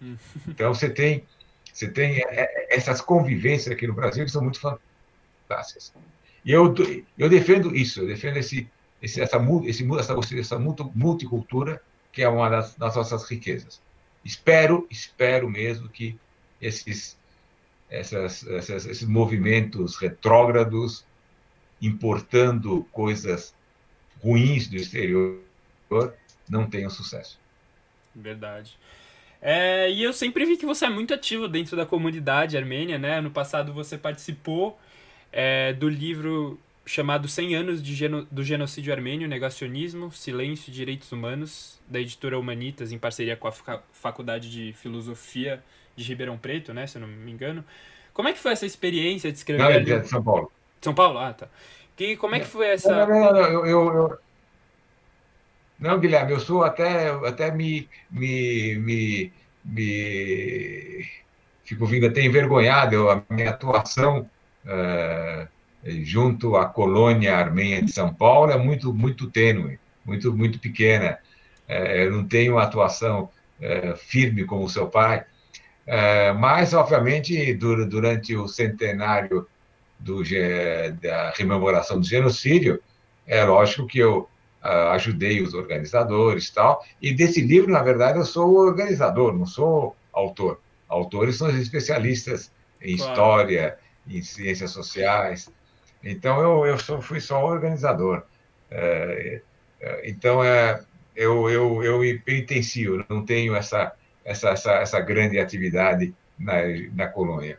Hum. 0.00 0.16
Então, 0.46 0.72
você 0.72 0.88
tem, 0.88 1.24
você 1.72 1.88
tem 1.88 2.18
é, 2.18 2.26
é, 2.28 2.76
essas 2.76 3.00
convivências 3.00 3.74
aqui 3.74 3.86
no 3.86 3.94
Brasil 3.94 4.24
que 4.24 4.30
são 4.30 4.42
muito 4.42 4.60
fantásticas. 4.60 5.92
E 6.44 6.52
eu, 6.52 6.74
eu 7.16 7.28
defendo 7.28 7.74
isso, 7.74 8.00
eu 8.00 8.06
defendo 8.06 8.36
esse, 8.36 8.68
esse, 9.00 9.20
essa, 9.20 9.38
esse, 9.64 9.88
essa, 9.98 10.38
essa 10.38 10.58
multicultura, 10.58 11.82
que 12.12 12.22
é 12.22 12.28
uma 12.28 12.48
das, 12.48 12.74
das 12.74 12.96
nossas 12.96 13.28
riquezas. 13.28 13.80
Espero, 14.24 14.86
espero 14.90 15.48
mesmo 15.48 15.88
que 15.88 16.16
esses 16.60 17.16
essas, 17.94 18.46
essas, 18.46 18.86
esses 18.86 19.06
movimentos 19.06 19.96
retrógrados, 19.96 21.04
importando 21.80 22.84
coisas 22.90 23.54
ruins 24.22 24.68
do 24.68 24.76
exterior, 24.76 25.40
não 26.48 26.68
tenham 26.68 26.90
sucesso. 26.90 27.38
Verdade. 28.14 28.78
É, 29.40 29.90
e 29.90 30.02
eu 30.02 30.12
sempre 30.12 30.46
vi 30.46 30.56
que 30.56 30.64
você 30.64 30.86
é 30.86 30.90
muito 30.90 31.12
ativo 31.12 31.46
dentro 31.46 31.76
da 31.76 31.84
comunidade 31.84 32.56
armênia, 32.56 32.98
né? 32.98 33.18
Ano 33.18 33.30
passado 33.30 33.72
você 33.72 33.98
participou 33.98 34.78
é, 35.36 35.72
do 35.72 35.88
livro 35.88 36.60
chamado 36.86 37.26
100 37.26 37.56
anos 37.56 37.82
de 37.82 37.92
geno, 37.92 38.24
do 38.30 38.44
genocídio 38.44 38.92
armênio, 38.92 39.26
negacionismo, 39.26 40.12
silêncio 40.12 40.70
e 40.70 40.72
direitos 40.72 41.10
humanos, 41.10 41.80
da 41.88 41.98
editora 41.98 42.38
Humanitas, 42.38 42.92
em 42.92 42.98
parceria 42.98 43.36
com 43.36 43.48
a 43.48 43.52
Faculdade 43.92 44.48
de 44.48 44.72
Filosofia 44.74 45.62
de 45.96 46.04
Ribeirão 46.04 46.38
Preto, 46.38 46.72
né, 46.72 46.86
se 46.86 46.98
eu 46.98 47.00
não 47.00 47.08
me 47.08 47.32
engano. 47.32 47.64
Como 48.12 48.28
é 48.28 48.32
que 48.32 48.38
foi 48.38 48.52
essa 48.52 48.64
experiência 48.64 49.32
de 49.32 49.38
escrever? 49.38 49.62
Não, 49.62 49.70
é 49.70 49.80
de 49.80 50.08
São 50.08 50.22
Paulo. 50.22 50.52
São 50.80 50.94
Paulo? 50.94 51.18
Ah, 51.18 51.32
tá. 51.32 51.48
Que, 51.96 52.16
como 52.16 52.36
é 52.36 52.40
que 52.40 52.46
foi 52.46 52.68
essa... 52.68 53.06
Não, 53.06 53.08
não, 53.08 53.32
não, 53.32 53.40
eu, 53.40 53.66
eu, 53.66 53.94
eu... 53.94 54.18
Não, 55.80 55.98
Guilherme, 55.98 56.30
eu 56.30 56.40
sou 56.40 56.62
até, 56.62 57.08
até 57.10 57.50
me, 57.50 57.88
me, 58.08 58.76
me, 58.76 59.32
me... 59.64 61.08
Fico 61.64 61.86
vindo 61.86 62.06
até 62.06 62.22
envergonhado, 62.22 63.10
a 63.10 63.24
minha 63.28 63.50
atuação... 63.50 64.30
Uh 64.64 65.54
junto 65.86 66.56
à 66.56 66.66
colônia 66.66 67.36
armênia 67.36 67.82
de 67.82 67.92
São 67.92 68.12
Paulo 68.12 68.50
é 68.50 68.58
muito 68.58 68.92
muito 68.92 69.30
tênue, 69.30 69.78
muito 70.04 70.32
muito 70.34 70.58
pequena. 70.58 71.18
É, 71.68 72.06
eu 72.06 72.12
não 72.12 72.26
tenho 72.26 72.54
uma 72.54 72.62
atuação 72.62 73.28
firme 73.96 74.44
como 74.44 74.64
o 74.64 74.68
seu 74.68 74.88
pai, 74.88 75.24
mas 76.38 76.74
obviamente 76.74 77.54
durante 77.54 78.36
o 78.36 78.46
centenário 78.48 79.46
do, 79.98 80.22
da 81.00 81.30
rememoração 81.30 81.98
do 82.00 82.06
genocídio, 82.06 82.82
é 83.26 83.42
lógico 83.44 83.86
que 83.86 83.98
eu 83.98 84.28
ajudei 84.92 85.40
os 85.40 85.54
organizadores 85.54 86.50
tal. 86.50 86.84
E 87.00 87.14
desse 87.14 87.40
livro, 87.40 87.70
na 87.70 87.82
verdade, 87.82 88.18
eu 88.18 88.24
sou 88.24 88.54
organizador, 88.54 89.32
não 89.32 89.46
sou 89.46 89.96
autor. 90.12 90.60
Autores 90.88 91.36
são 91.36 91.48
os 91.48 91.54
especialistas 91.54 92.50
em 92.82 92.96
claro. 92.96 93.12
história, 93.12 93.78
em 94.06 94.22
ciências 94.22 94.70
sociais, 94.70 95.50
então, 96.04 96.40
eu, 96.40 96.66
eu 96.66 96.78
só, 96.78 97.00
fui 97.00 97.18
só 97.18 97.42
organizador. 97.44 98.22
É, 98.70 99.40
é, 99.80 100.10
então, 100.10 100.44
é, 100.44 100.80
eu, 101.16 101.48
eu, 101.48 101.82
eu 101.82 102.20
penitencio, 102.22 103.04
não 103.08 103.24
tenho 103.24 103.56
essa, 103.56 103.92
essa, 104.24 104.50
essa, 104.50 104.72
essa 104.72 105.00
grande 105.00 105.38
atividade 105.38 106.14
na, 106.38 106.54
na 106.92 107.08
colônia. 107.08 107.58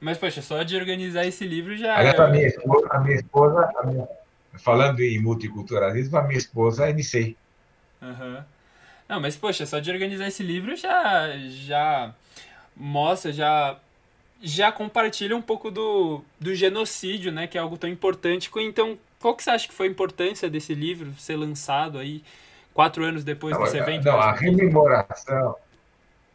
Mas, 0.00 0.16
poxa, 0.16 0.40
só 0.40 0.62
de 0.62 0.76
organizar 0.76 1.26
esse 1.26 1.46
livro 1.46 1.76
já. 1.76 1.96
Aliás, 1.96 2.18
a 2.18 2.28
minha 2.28 2.46
esposa, 2.46 2.88
a 2.90 3.00
minha 3.00 3.16
esposa 3.16 3.70
a 3.76 3.86
minha, 3.86 4.08
falando 4.54 5.00
em 5.00 5.20
multiculturalismo, 5.20 6.16
a 6.16 6.22
minha 6.22 6.38
esposa 6.38 6.86
é 6.86 6.90
NC. 6.90 7.36
Uhum. 8.00 8.42
Não, 9.08 9.20
mas, 9.20 9.36
poxa, 9.36 9.66
só 9.66 9.78
de 9.78 9.90
organizar 9.90 10.26
esse 10.26 10.42
livro 10.42 10.74
já, 10.74 11.36
já 11.48 12.14
mostra, 12.74 13.32
já 13.32 13.78
já 14.42 14.70
compartilha 14.70 15.36
um 15.36 15.42
pouco 15.42 15.70
do, 15.70 16.22
do 16.38 16.54
genocídio, 16.54 17.32
né, 17.32 17.46
que 17.46 17.56
é 17.56 17.60
algo 17.60 17.78
tão 17.78 17.88
importante. 17.88 18.50
Então, 18.56 18.98
qual 19.20 19.34
que 19.34 19.42
você 19.42 19.50
acha 19.50 19.68
que 19.68 19.74
foi 19.74 19.88
a 19.88 19.90
importância 19.90 20.50
desse 20.50 20.74
livro 20.74 21.12
ser 21.18 21.36
lançado 21.36 21.98
aí 21.98 22.22
quatro 22.72 23.04
anos 23.04 23.24
depois 23.24 23.54
não, 23.54 23.64
desse 23.64 23.78
evento? 23.78 24.04
Não, 24.04 24.20
a 24.20 24.32
rememoração, 24.32 25.56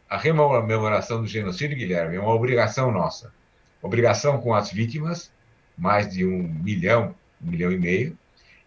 a 0.08 0.16
rememoração 0.16 1.20
do 1.20 1.26
genocídio, 1.28 1.76
Guilherme, 1.76 2.16
é 2.16 2.20
uma 2.20 2.34
obrigação 2.34 2.90
nossa. 2.90 3.32
Obrigação 3.80 4.40
com 4.40 4.54
as 4.54 4.72
vítimas, 4.72 5.32
mais 5.78 6.12
de 6.12 6.26
um 6.26 6.42
milhão, 6.62 7.14
um 7.40 7.50
milhão 7.50 7.70
e 7.70 7.78
meio, 7.78 8.18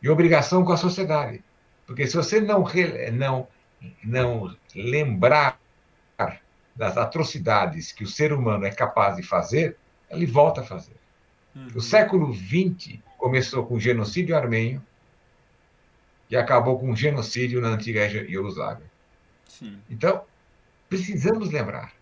e 0.02 0.10
obrigação 0.10 0.64
com 0.64 0.72
a 0.72 0.78
sociedade. 0.78 1.44
Porque 1.86 2.08
se 2.08 2.16
você 2.16 2.40
não, 2.40 2.66
não, 3.12 3.48
não 4.04 4.56
lembrar 4.74 5.60
das 6.76 6.98
atrocidades 6.98 7.92
que 7.92 8.04
o 8.04 8.08
ser 8.08 8.34
humano 8.34 8.66
é 8.66 8.72
capaz 8.72 9.16
de 9.16 9.24
fazer, 9.24 9.78
ele 10.10 10.26
volta 10.26 10.62
a 10.62 10.64
fazer. 10.64 10.96
Uhum. 11.56 11.68
O 11.76 11.82
século 11.82 12.34
XX 12.34 13.00
começou 13.18 13.66
com 13.66 13.76
o 13.76 13.80
genocídio 13.80 14.36
armênio 14.36 14.82
e 16.30 16.36
acabou 16.36 16.80
com 16.80 16.92
o 16.92 16.96
genocídio 16.96 17.62
na 17.62 17.70
antiga 17.70 18.06
Iugoslávia. 18.08 18.92
Então, 19.90 20.24
precisamos 20.90 21.52
lembrar. 21.52 21.94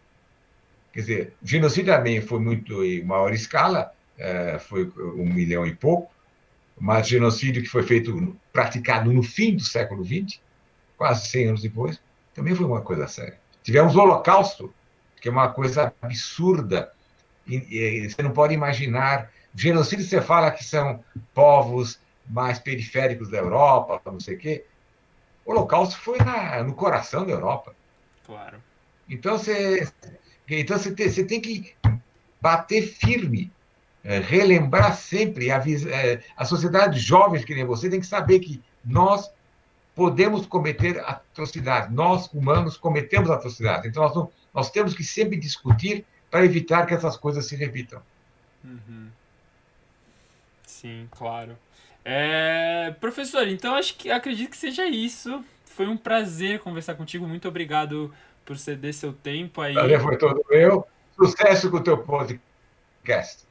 Quer 0.93 0.99
dizer, 0.99 1.33
o 1.41 1.47
genocídio 1.47 1.93
armênio 1.93 2.25
foi 2.25 2.39
muito 2.39 2.83
em 2.83 3.03
maior 3.03 3.33
escala, 3.33 3.93
é, 4.17 4.57
foi 4.59 4.91
um 4.97 5.25
milhão 5.25 5.65
e 5.65 5.75
pouco, 5.75 6.11
mas 6.79 7.07
o 7.07 7.09
genocídio 7.09 7.61
que 7.61 7.69
foi 7.69 7.83
feito, 7.83 8.37
praticado 8.53 9.11
no 9.11 9.23
fim 9.23 9.55
do 9.55 9.63
século 9.63 10.03
XX, 10.03 10.39
quase 10.97 11.27
100 11.27 11.47
anos 11.47 11.61
depois, 11.61 12.01
também 12.33 12.55
foi 12.55 12.65
uma 12.65 12.81
coisa 12.81 13.07
séria. 13.07 13.40
Tivemos 13.63 13.95
o 13.95 13.99
Holocausto, 13.99 14.73
que 15.19 15.29
é 15.29 15.31
uma 15.31 15.49
coisa 15.49 15.93
absurda. 16.01 16.91
E, 17.47 17.55
e, 17.55 18.09
você 18.09 18.21
não 18.21 18.31
pode 18.31 18.53
imaginar. 18.53 19.31
Genocídio, 19.53 20.05
você 20.05 20.21
fala 20.21 20.51
que 20.51 20.63
são 20.63 21.03
povos 21.33 21.99
mais 22.27 22.59
periféricos 22.59 23.29
da 23.29 23.37
Europa, 23.37 24.01
não 24.05 24.19
sei 24.19 24.35
o 24.35 24.39
quê. 24.39 24.65
O 25.45 25.51
Holocausto 25.51 25.97
foi 25.97 26.17
na, 26.19 26.63
no 26.63 26.73
coração 26.73 27.25
da 27.25 27.33
Europa. 27.33 27.75
Claro. 28.25 28.61
Então 29.09 29.37
você, 29.37 29.87
então 30.47 30.77
você, 30.77 30.91
tem, 30.91 31.09
você 31.09 31.23
tem 31.25 31.41
que 31.41 31.75
bater 32.39 32.83
firme, 32.83 33.51
é, 34.03 34.19
relembrar 34.19 34.95
sempre. 34.95 35.51
A, 35.51 35.57
é, 35.57 36.21
a 36.37 36.45
sociedade 36.45 36.99
jovens 36.99 37.43
que 37.43 37.53
nem 37.53 37.65
você 37.65 37.89
tem 37.89 37.99
que 37.99 38.07
saber 38.07 38.39
que 38.39 38.61
nós 38.83 39.29
podemos 39.95 40.45
cometer 40.45 40.99
atrocidades. 40.99 41.91
Nós, 41.91 42.27
humanos, 42.33 42.77
cometemos 42.77 43.29
atrocidades. 43.29 43.89
Então, 43.89 44.03
nós, 44.03 44.15
não, 44.15 44.31
nós 44.53 44.71
temos 44.71 44.93
que 44.93 45.03
sempre 45.03 45.37
discutir 45.37 46.05
para 46.29 46.45
evitar 46.45 46.85
que 46.85 46.93
essas 46.93 47.17
coisas 47.17 47.45
se 47.45 47.55
repitam. 47.55 48.01
Uhum. 48.63 49.09
Sim, 50.65 51.07
claro. 51.11 51.57
É... 52.03 52.95
Professor, 52.99 53.47
então 53.47 53.75
acho 53.75 53.95
que 53.95 54.09
acredito 54.09 54.49
que 54.49 54.57
seja 54.57 54.87
isso. 54.87 55.43
Foi 55.65 55.87
um 55.87 55.97
prazer 55.97 56.59
conversar 56.59 56.95
contigo. 56.95 57.27
Muito 57.27 57.47
obrigado 57.47 58.13
por 58.45 58.57
ceder 58.57 58.93
seu 58.93 59.13
tempo 59.13 59.61
aí. 59.61 59.73
Prazer 59.73 60.01
foi 60.01 60.17
todo 60.17 60.43
meu. 60.49 60.87
Sucesso 61.15 61.69
com 61.69 61.77
o 61.77 61.83
teu 61.83 61.97
podcast. 61.97 63.43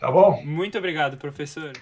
Tá 0.00 0.10
bom? 0.10 0.42
Muito 0.44 0.78
obrigado, 0.78 1.16
professor. 1.16 1.72